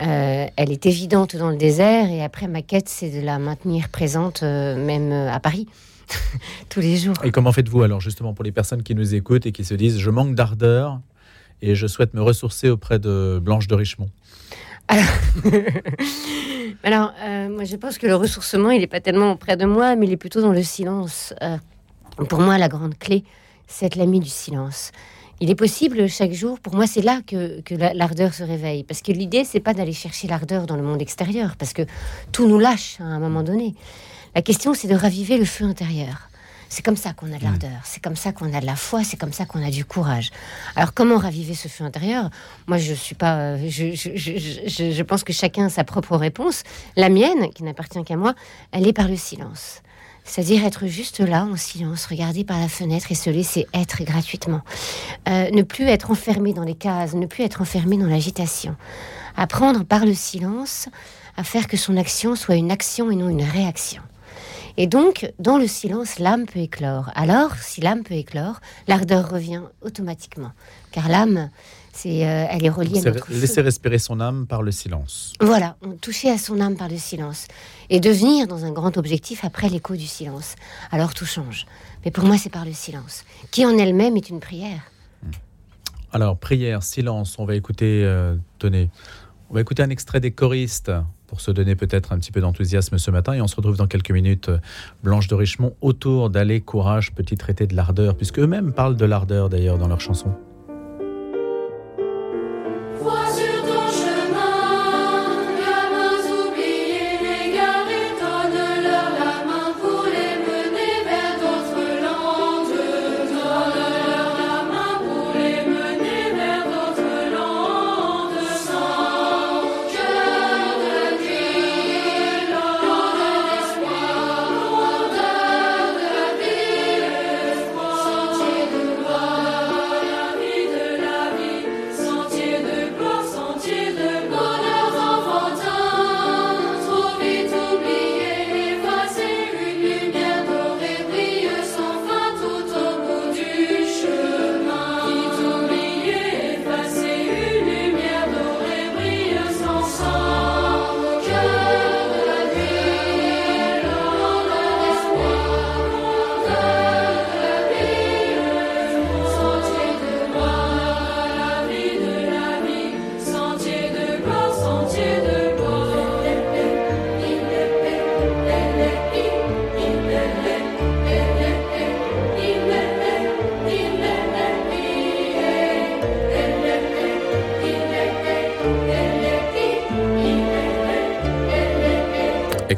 euh, 0.00 0.46
elle 0.56 0.70
est 0.70 0.86
évidente 0.86 1.34
dans 1.34 1.50
le 1.50 1.56
désert. 1.56 2.08
Et 2.10 2.22
après, 2.22 2.46
ma 2.46 2.62
quête, 2.62 2.88
c'est 2.88 3.10
de 3.10 3.24
la 3.24 3.38
maintenir 3.38 3.88
présente, 3.88 4.42
euh, 4.44 4.76
même 4.76 5.12
à 5.12 5.40
Paris, 5.40 5.66
tous 6.68 6.80
les 6.80 6.96
jours. 6.96 7.16
Et 7.24 7.32
comment 7.32 7.52
faites-vous 7.52 7.82
alors 7.82 8.00
justement 8.00 8.32
pour 8.32 8.44
les 8.44 8.52
personnes 8.52 8.82
qui 8.82 8.94
nous 8.94 9.14
écoutent 9.14 9.46
et 9.46 9.52
qui 9.52 9.64
se 9.64 9.74
disent 9.74 9.98
je 9.98 10.10
manque 10.10 10.34
d'ardeur 10.36 11.00
et 11.62 11.74
je 11.74 11.86
souhaite 11.86 12.14
me 12.14 12.22
ressourcer 12.22 12.70
auprès 12.70 13.00
de 13.00 13.40
Blanche 13.42 13.66
de 13.66 13.74
Richemont? 13.74 14.10
Alors, 14.86 15.04
euh, 17.22 17.48
moi, 17.48 17.64
je 17.64 17.76
pense 17.76 17.98
que 17.98 18.06
le 18.06 18.14
ressourcement, 18.16 18.70
il 18.70 18.80
n'est 18.80 18.86
pas 18.86 19.00
tellement 19.00 19.32
auprès 19.32 19.56
de 19.56 19.64
moi, 19.66 19.96
mais 19.96 20.06
il 20.06 20.12
est 20.12 20.16
plutôt 20.16 20.40
dans 20.40 20.52
le 20.52 20.62
silence. 20.62 21.34
Euh, 21.42 21.56
pour 22.28 22.40
moi, 22.40 22.58
la 22.58 22.68
grande 22.68 22.98
clé, 22.98 23.24
c'est 23.66 23.86
être 23.86 23.96
l'ami 23.96 24.20
du 24.20 24.28
silence. 24.28 24.92
Il 25.40 25.50
est 25.50 25.54
possible 25.56 26.08
chaque 26.08 26.32
jour, 26.32 26.60
pour 26.60 26.74
moi, 26.76 26.86
c'est 26.86 27.02
là 27.02 27.20
que, 27.26 27.60
que 27.62 27.74
la- 27.74 27.92
l'ardeur 27.92 28.32
se 28.34 28.42
réveille. 28.44 28.84
Parce 28.84 29.02
que 29.02 29.10
l'idée, 29.12 29.44
c'est 29.44 29.60
pas 29.60 29.74
d'aller 29.74 29.92
chercher 29.92 30.28
l'ardeur 30.28 30.66
dans 30.66 30.76
le 30.76 30.82
monde 30.82 31.02
extérieur, 31.02 31.56
parce 31.56 31.72
que 31.72 31.82
tout 32.32 32.46
nous 32.46 32.58
lâche 32.58 32.98
à 33.00 33.04
un 33.04 33.18
moment 33.18 33.42
donné. 33.42 33.74
La 34.34 34.42
question, 34.42 34.74
c'est 34.74 34.88
de 34.88 34.94
raviver 34.94 35.36
le 35.36 35.44
feu 35.44 35.64
intérieur. 35.64 36.28
C'est 36.68 36.82
comme 36.84 36.96
ça 36.96 37.12
qu'on 37.12 37.32
a 37.32 37.38
de 37.38 37.44
l'ardeur, 37.44 37.70
c'est 37.84 38.02
comme 38.02 38.16
ça 38.16 38.32
qu'on 38.32 38.52
a 38.52 38.60
de 38.60 38.66
la 38.66 38.74
foi, 38.76 39.04
c'est 39.04 39.16
comme 39.16 39.32
ça 39.32 39.44
qu'on 39.46 39.64
a 39.64 39.70
du 39.70 39.84
courage. 39.84 40.30
Alors 40.76 40.92
comment 40.92 41.18
raviver 41.18 41.54
ce 41.54 41.68
feu 41.68 41.84
intérieur? 41.84 42.30
Moi, 42.66 42.78
je 42.78 42.94
suis 42.94 43.14
pas, 43.14 43.36
euh, 43.36 43.58
je, 43.68 43.94
je, 43.94 44.10
je, 44.16 44.32
je- 44.66 44.90
je 44.92 45.02
pense 45.02 45.22
que 45.22 45.32
chacun 45.32 45.66
a 45.66 45.68
sa 45.68 45.84
propre 45.84 46.16
réponse. 46.16 46.62
La 46.96 47.08
mienne, 47.08 47.50
qui 47.54 47.62
n'appartient 47.62 48.02
qu'à 48.04 48.16
moi, 48.16 48.34
elle 48.72 48.86
est 48.88 48.92
par 48.92 49.08
le 49.08 49.16
silence. 49.16 49.82
C'est-à-dire 50.24 50.64
être 50.64 50.86
juste 50.86 51.20
là, 51.20 51.44
en 51.44 51.56
silence, 51.56 52.06
regarder 52.06 52.44
par 52.44 52.58
la 52.58 52.68
fenêtre 52.68 53.08
et 53.12 53.14
se 53.14 53.28
laisser 53.30 53.66
être 53.74 54.02
gratuitement. 54.04 54.62
Euh, 55.28 55.50
ne 55.50 55.62
plus 55.62 55.84
être 55.84 56.10
enfermé 56.10 56.54
dans 56.54 56.64
les 56.64 56.74
cases, 56.74 57.12
ne 57.14 57.26
plus 57.26 57.44
être 57.44 57.60
enfermé 57.60 57.98
dans 57.98 58.06
l'agitation. 58.06 58.74
apprendre 59.36 59.84
par 59.84 60.06
le 60.06 60.14
silence 60.14 60.88
à 61.36 61.42
faire 61.44 61.66
que 61.66 61.76
son 61.76 61.96
action 61.96 62.36
soit 62.36 62.54
une 62.54 62.70
action 62.70 63.10
et 63.10 63.16
non 63.16 63.28
une 63.28 63.42
réaction. 63.42 64.00
Et 64.76 64.86
donc, 64.88 65.32
dans 65.38 65.56
le 65.56 65.68
silence, 65.68 66.18
l'âme 66.18 66.46
peut 66.46 66.58
éclore. 66.58 67.10
Alors, 67.14 67.54
si 67.56 67.80
l'âme 67.80 68.02
peut 68.02 68.14
éclore, 68.14 68.60
l'ardeur 68.88 69.30
revient 69.30 69.62
automatiquement. 69.82 70.50
Car 70.90 71.08
l'âme, 71.08 71.50
c'est, 71.92 72.26
euh, 72.26 72.46
elle 72.50 72.64
est 72.64 72.70
reliée 72.70 72.98
à 72.98 73.12
notre 73.12 73.30
Laisser 73.30 73.60
respirer 73.60 74.00
son 74.00 74.18
âme 74.20 74.46
par 74.48 74.62
le 74.62 74.72
silence. 74.72 75.32
Voilà, 75.40 75.76
toucher 76.00 76.28
à 76.28 76.38
son 76.38 76.60
âme 76.60 76.76
par 76.76 76.88
le 76.88 76.98
silence. 76.98 77.46
Et 77.88 78.00
devenir 78.00 78.48
dans 78.48 78.64
un 78.64 78.72
grand 78.72 78.96
objectif 78.96 79.44
après 79.44 79.68
l'écho 79.68 79.94
du 79.94 80.06
silence. 80.06 80.56
Alors 80.90 81.14
tout 81.14 81.26
change. 81.26 81.66
Mais 82.04 82.10
pour 82.10 82.24
moi, 82.24 82.36
c'est 82.36 82.50
par 82.50 82.64
le 82.64 82.72
silence, 82.72 83.24
qui 83.52 83.64
en 83.64 83.78
elle-même 83.78 84.16
est 84.16 84.28
une 84.28 84.40
prière. 84.40 84.80
Alors, 86.12 86.36
prière, 86.36 86.84
silence, 86.84 87.40
on 87.40 87.44
va 87.44 87.56
écouter, 87.56 88.02
euh, 88.04 88.36
tenez, 88.60 88.88
on 89.50 89.54
va 89.54 89.60
écouter 89.60 89.82
un 89.82 89.90
extrait 89.90 90.20
des 90.20 90.30
choristes 90.30 90.90
pour 91.26 91.40
se 91.40 91.50
donner 91.50 91.74
peut-être 91.74 92.12
un 92.12 92.18
petit 92.18 92.32
peu 92.32 92.40
d'enthousiasme 92.40 92.98
ce 92.98 93.10
matin. 93.10 93.32
Et 93.32 93.40
on 93.40 93.48
se 93.48 93.56
retrouve 93.56 93.76
dans 93.76 93.86
quelques 93.86 94.10
minutes, 94.10 94.50
Blanche 95.02 95.28
de 95.28 95.34
Richemont, 95.34 95.74
autour 95.80 96.30
d'Aller, 96.30 96.60
Courage, 96.60 97.12
petit 97.12 97.36
traité 97.36 97.66
de 97.66 97.74
l'ardeur, 97.74 98.16
puisque 98.16 98.38
eux-mêmes 98.38 98.72
parlent 98.72 98.96
de 98.96 99.04
l'ardeur 99.04 99.48
d'ailleurs 99.48 99.78
dans 99.78 99.88
leur 99.88 100.00
chanson. 100.00 100.34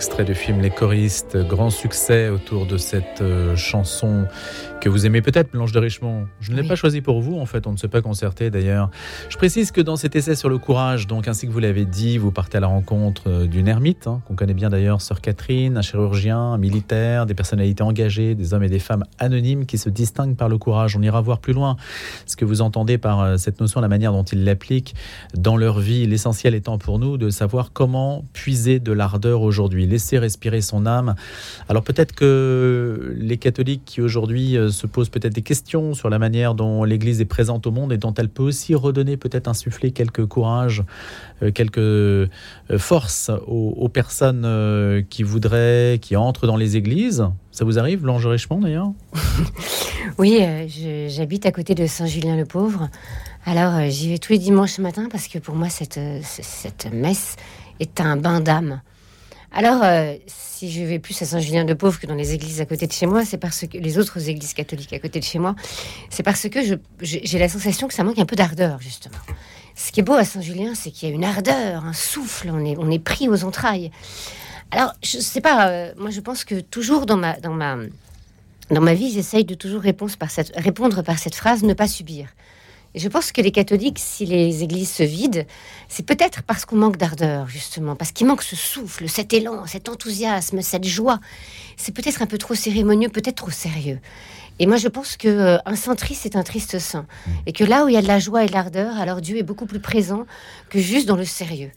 Extrait 0.07 0.25
du 0.25 0.37
film 0.37 0.61
Les 0.61 0.71
choristes, 0.71 1.37
grand 1.37 1.71
succès 1.71 2.29
autour 2.29 2.65
de 2.67 2.77
cette 2.77 3.23
euh, 3.23 3.57
chanson 3.57 4.29
que 4.87 4.91
vous 4.91 5.05
aimez 5.05 5.21
peut-être, 5.21 5.51
Blanche 5.51 5.73
de 5.73 5.81
Richemont. 5.81 6.29
Je 6.39 6.53
ne 6.53 6.57
l'ai 6.57 6.67
pas 6.67 6.77
choisi 6.77 7.01
pour 7.01 7.21
vous, 7.21 7.41
en 7.41 7.47
fait, 7.47 7.67
on 7.67 7.73
ne 7.73 7.77
s'est 7.77 7.89
pas 7.89 8.03
concerté 8.03 8.51
d'ailleurs. 8.51 8.89
Je 9.29 9.37
précise 9.37 9.73
que 9.73 9.81
dans 9.81 9.97
cet 9.97 10.15
essai 10.15 10.37
sur 10.37 10.49
le 10.49 10.59
courage, 10.59 11.09
donc 11.09 11.27
ainsi 11.27 11.49
que 11.49 11.53
vous 11.53 11.59
l'avez 11.59 11.85
dit, 11.85 12.19
vous 12.19 12.31
partez 12.31 12.59
à 12.59 12.61
la 12.61 12.69
rencontre 12.69 13.23
euh, 13.27 13.47
d'une 13.47 13.67
ermite, 13.67 14.07
hein, 14.07 14.23
qu'on 14.27 14.37
connaît 14.37 14.55
bien 14.55 14.71
d'ailleurs, 14.71 15.03
Sœur 15.03 15.21
Catherine, 15.21 15.77
un 15.77 15.83
chirurgien, 15.83 16.39
un 16.39 16.59
militaire, 16.59 17.27
des 17.27 17.35
personnalités 17.35 17.83
engagées, 17.83 18.37
des 18.37 18.55
hommes 18.55 18.63
et 18.63 18.69
des 18.69 18.79
femmes 18.79 19.03
anonymes 19.19 19.67
qui 19.67 19.77
se 19.77 19.89
distinguent 19.89 20.37
par 20.37 20.49
le 20.49 20.57
courage. 20.57 20.97
On 20.97 21.03
ira 21.03 21.21
voir 21.21 21.41
plus 21.41 21.53
loin 21.53 21.77
ce 22.27 22.37
que 22.37 22.45
vous 22.45 22.61
entendez 22.61 22.97
par 22.97 23.23
euh, 23.23 23.37
cette 23.39 23.61
notion, 23.61 23.81
la 23.81 23.89
manière 23.89 24.13
dont 24.13 24.23
ils 24.23 24.45
l'appliquent 24.45 24.95
dans 25.35 25.57
leur 25.57 25.81
vie. 25.81 26.07
L'essentiel 26.07 26.55
étant 26.55 26.79
pour 26.79 27.01
nous 27.01 27.17
de 27.17 27.29
savoir 27.31 27.73
comment 27.73 28.25
puiser 28.33 28.79
de 28.79 28.93
l'ardeur 28.93 29.43
aujourd'hui, 29.43 29.85
laisser 29.85 30.19
respirer 30.19 30.61
son 30.61 30.87
âme. 30.87 31.17
Alors 31.69 31.83
peut-être 31.83 32.15
que 32.15 33.17
les 33.19 33.37
catholiques 33.37 33.83
qui 33.85 34.01
aujourd'hui 34.01 34.57
euh, 34.57 34.69
se 34.77 34.87
pose 34.87 35.09
peut-être 35.09 35.35
des 35.35 35.43
questions 35.43 35.95
sur 35.95 36.09
la 36.11 36.19
manière 36.19 36.55
dont 36.55 36.85
l'Église 36.85 37.21
est 37.21 37.27
présente 37.27 37.67
au 37.67 37.73
monde 37.73 37.93
et 37.93 37.99
dont 37.99 38.15
elle 38.15 38.29
peut 38.29 38.43
aussi 38.43 38.75
redonner, 38.75 39.17
peut-être 39.17 39.49
insuffler 39.49 39.91
quelques 39.91 40.27
courage, 40.27 40.85
euh, 41.43 41.51
quelques 41.51 41.79
euh, 41.79 42.29
forces 42.77 43.31
aux, 43.47 43.89
personnes 43.89 44.45
euh, 44.45 45.03
qui 45.09 45.23
voudraient, 45.23 45.99
qui 46.01 46.15
entrent 46.17 46.47
dans 46.47 46.57
les 46.57 46.77
églises. 46.77 47.27
Ça 47.51 47.65
vous 47.65 47.79
arrive, 47.79 48.03
Blanche 48.03 48.27
Richemont 48.27 48.61
d'ailleurs? 48.61 48.93
Oui, 50.19 50.41
j'habite 51.09 51.45
à 51.47 51.53
côté 51.53 51.75
de 51.75 51.85
Saint-Julien-le-Pauvre. 51.87 52.89
Alors 53.45 53.91
j'y 53.91 54.09
vais 54.09 54.19
tous 54.19 54.33
les 54.33 54.39
dimanches 54.39 54.79
matin 54.79 55.09
parce 55.11 55.27
que 55.27 55.39
pour 55.39 55.57
moi 55.57 55.69
cette, 55.69 55.99
cette 56.23 56.89
messe 56.91 57.37
est 57.81 58.01
un 58.01 58.17
bain 58.17 58.41
d'âme. 58.41 58.81
Alors, 59.53 59.83
euh, 59.83 60.15
si 60.27 60.71
je 60.71 60.83
vais 60.83 60.99
plus 60.99 61.21
à 61.23 61.25
Saint-Julien-de-Pauvre 61.25 61.99
que 62.01 62.07
dans 62.07 62.15
les 62.15 62.35
églises 62.35 62.61
à 62.61 62.67
côté 62.67 62.87
de 62.87 62.93
chez 62.93 63.07
moi, 63.07 63.25
c'est 63.25 63.39
parce 63.39 63.67
que 63.67 63.79
les 63.79 63.99
autres 63.99 64.29
églises 64.29 64.55
catholiques 64.55 64.93
à 64.93 64.99
côté 64.99 65.21
de 65.21 65.25
chez 65.25 65.39
moi, 65.39 65.55
c'est 66.11 66.23
parce 66.23 66.49
que 66.49 66.61
j'ai 67.01 67.39
la 67.39 67.49
sensation 67.49 67.89
que 67.89 67.95
ça 67.95 68.05
manque 68.05 68.19
un 68.19 68.27
peu 68.27 68.37
d'ardeur, 68.37 68.81
justement. 68.81 69.19
Ce 69.75 69.93
qui 69.93 70.01
est 70.01 70.03
beau 70.03 70.15
à 70.15 70.25
Saint-Julien, 70.25 70.75
c'est 70.75 70.91
qu'il 70.91 71.09
y 71.09 71.13
a 71.13 71.15
une 71.15 71.25
ardeur, 71.25 71.85
un 71.85 71.93
souffle, 71.93 72.51
on 72.51 72.65
est, 72.65 72.77
on 72.79 72.91
est 72.91 72.99
pris 72.99 73.29
aux 73.29 73.45
entrailles. 73.45 73.91
Alors, 74.71 74.95
je 75.03 75.19
sais 75.19 75.41
pas, 75.41 75.69
euh, 75.69 75.93
moi 75.97 76.11
je 76.11 76.21
pense 76.21 76.45
que 76.45 76.61
toujours 76.61 77.07
dans 77.07 77.17
ma, 77.17 77.39
dans 77.39 77.53
ma, 77.53 77.77
dans 78.71 78.81
ma 78.81 78.95
vie, 78.95 79.13
j'essaye 79.13 79.45
de 79.45 79.55
toujours 79.55 79.83
par, 80.19 80.31
cette, 80.31 80.53
répondre 80.57 81.03
par 81.03 81.19
cette 81.19 81.35
phrase 81.35 81.63
ne 81.63 81.75
pas 81.75 81.87
subir. 81.87 82.29
Et 82.97 82.99
je 82.99 83.09
pense 83.09 83.31
que 83.31 83.43
les 83.43 83.53
catholiques, 83.53 83.99
si 83.99 84.25
les 84.25 84.63
églises 84.63 84.91
se 84.91 85.03
vident, 85.03 85.45
c'est 85.87 86.07
peut-être 86.07 86.43
parce 86.43 86.65
qu'on 86.65 86.77
manque 86.77 86.97
d'ardeur, 86.97 87.47
justement, 87.47 87.95
parce 87.95 88.11
qu'il 88.11 88.27
manque 88.27 88.43
ce 88.43 88.57
souffle, 88.57 89.07
cet 89.07 89.35
élan, 89.35 89.67
cet 89.67 89.91
enthousiasme, 89.91 90.63
cette 90.63 90.85
joie. 90.85 91.21
C'est 91.77 91.93
peut-être 91.93 92.23
un 92.23 92.27
peu 92.27 92.39
trop 92.39 92.55
cérémonieux, 92.55 93.11
peut-être 93.11 93.37
trop 93.37 93.51
sérieux. 93.51 94.01
Et 94.61 94.67
moi, 94.67 94.79
je 94.79 94.89
pense 94.89 95.19
que 95.19 95.29
euh, 95.29 95.75
saint 95.75 95.95
triste, 95.95 96.23
c'est 96.23 96.37
un 96.37 96.43
triste 96.43 96.79
saint. 96.79 97.05
Et 97.45 97.53
que 97.53 97.65
là 97.65 97.85
où 97.85 97.89
il 97.89 97.95
y 97.95 97.99
a 97.99 98.03
de 98.03 98.09
la 98.09 98.19
joie 98.19 98.45
et 98.45 98.47
de 98.47 98.55
l'ardeur, 98.55 98.97
alors 98.97 99.21
Dieu 99.21 99.37
est 99.37 99.43
beaucoup 99.43 99.67
plus 99.67 99.81
présent 99.81 100.25
que 100.71 100.79
juste 100.79 101.07
dans 101.07 101.17
le 101.17 101.27
sérieux. 101.27 101.73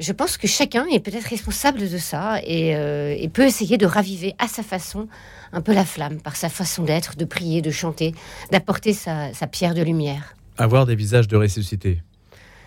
Je 0.00 0.12
pense 0.12 0.38
que 0.38 0.46
chacun 0.46 0.86
est 0.86 1.00
peut-être 1.00 1.28
responsable 1.28 1.86
de 1.86 1.98
ça 1.98 2.40
et, 2.44 2.74
euh, 2.76 3.28
peut 3.28 3.44
essayer 3.44 3.76
de 3.76 3.84
raviver 3.84 4.34
à 4.38 4.48
sa 4.48 4.62
façon 4.62 5.06
un 5.52 5.60
peu 5.60 5.74
la 5.74 5.84
flamme, 5.84 6.18
par 6.22 6.34
sa 6.34 6.48
façon 6.48 6.82
d'être, 6.82 7.16
de 7.18 7.26
prier, 7.26 7.60
de 7.60 7.70
chanter, 7.70 8.14
d'apporter 8.50 8.94
sa 8.94 9.46
pierre 9.50 9.74
de 9.74 9.82
lumière. 9.82 10.34
Avoir 10.58 10.86
des 10.86 10.94
visages 10.94 11.28
de 11.28 11.36
ressuscité. 11.36 12.02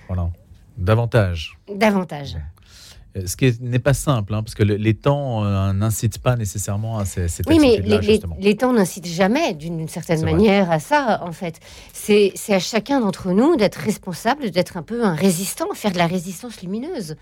Voilà. 0.08 0.30
Davantage. 0.78 1.58
Davantage. 1.74 2.38
Euh, 3.18 3.28
ce 3.28 3.38
qui 3.38 3.56
n'est 3.62 3.80
pas 3.80 3.94
simple, 3.94 4.34
hein, 4.34 4.44
parce 4.44 4.56
que 4.56 4.64
les 4.64 4.94
temps 4.94 5.46
euh, 5.46 5.72
n'incitent 5.74 6.20
pas 6.20 6.36
nécessairement 6.36 6.98
à 6.98 7.06
ces, 7.06 7.28
Oui, 7.48 7.60
mais 7.60 7.78
les, 8.40 8.58
temps 8.58 8.74
n'incitent 8.74 9.08
jamais, 9.08 9.54
d'une 9.54 9.88
certaine 9.88 10.24
manière, 10.24 10.70
à 10.72 10.80
ça, 10.80 11.22
en 11.24 11.32
fait. 11.32 11.60
C'est 11.94 12.34
à 12.50 12.60
chacun 12.60 13.00
d'entre 13.00 13.32
nous 13.32 13.56
d'être 13.56 13.76
responsable, 13.76 14.52
d'être 14.52 14.78
un 14.78 14.84
peu 14.84 15.06
un 15.06 15.16
résistant, 15.16 15.68
faire 15.74 15.92
de 15.92 15.98
la 15.98 16.08
résistance 16.08 16.62
lumineuse. 16.62 17.16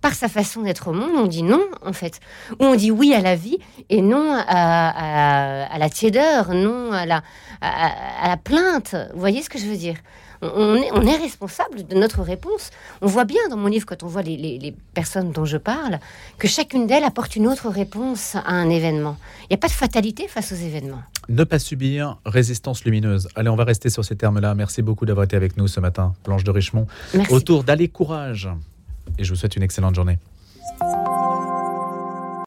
Par 0.00 0.14
sa 0.14 0.28
façon 0.28 0.62
d'être 0.62 0.88
au 0.88 0.92
monde, 0.92 1.12
on 1.16 1.26
dit 1.26 1.42
non, 1.42 1.62
en 1.84 1.92
fait. 1.92 2.20
Ou 2.60 2.64
on 2.64 2.74
dit 2.74 2.90
oui 2.90 3.14
à 3.14 3.20
la 3.20 3.36
vie 3.36 3.58
et 3.90 4.02
non 4.02 4.34
à, 4.46 5.78
la 5.78 5.90
tiédeur, 5.90 6.54
non 6.54 6.92
à 6.92 7.06
la, 7.06 7.22
à, 7.60 8.28
la 8.28 8.36
plainte. 8.36 8.94
Vous 9.14 9.20
voyez 9.20 9.42
ce 9.42 9.48
que 9.48 9.58
je 9.58 9.66
veux 9.66 9.76
dire? 9.76 9.96
On 10.42 10.76
est, 10.76 11.16
responsable 11.16 11.86
de 11.86 11.94
notre 11.94 12.22
réponse. 12.22 12.70
On 13.00 13.06
voit 13.06 13.24
bien 13.24 13.40
dans 13.48 13.56
mon 13.56 13.68
livre, 13.68 13.86
quand 13.86 14.02
on 14.02 14.06
voit 14.06 14.22
les, 14.22 14.74
personnes 14.94 15.32
dont 15.32 15.44
je 15.44 15.56
parle, 15.56 15.98
que 16.38 16.46
chacune 16.46 16.86
d'elles 16.86 17.04
apporte 17.04 17.36
une 17.36 17.46
autre 17.46 17.68
réponse 17.68 18.34
à 18.34 18.50
un 18.50 18.68
événement. 18.68 19.16
Il 19.42 19.46
n'y 19.50 19.54
a 19.54 19.58
pas 19.58 19.68
de 19.68 19.72
fatalité 19.72 20.28
face 20.28 20.52
aux 20.52 20.56
événements. 20.56 21.02
Ne 21.28 21.44
pas 21.44 21.58
subir, 21.58 22.18
résistance 22.24 22.84
lumineuse. 22.84 23.28
Allez, 23.34 23.48
on 23.48 23.56
va 23.56 23.64
rester 23.64 23.90
sur 23.90 24.04
ces 24.04 24.16
termes-là. 24.16 24.54
Merci 24.54 24.82
beaucoup 24.82 25.06
d'avoir 25.06 25.24
été 25.24 25.36
avec 25.36 25.56
nous 25.56 25.68
ce 25.68 25.80
matin, 25.80 26.14
Blanche 26.24 26.44
de 26.44 26.50
Richemont, 26.50 26.86
autour 27.30 27.64
d'Aller 27.64 27.88
Courage 27.88 28.48
et 29.18 29.24
je 29.24 29.30
vous 29.30 29.36
souhaite 29.36 29.56
une 29.56 29.62
excellente 29.62 29.94
journée. 29.94 30.18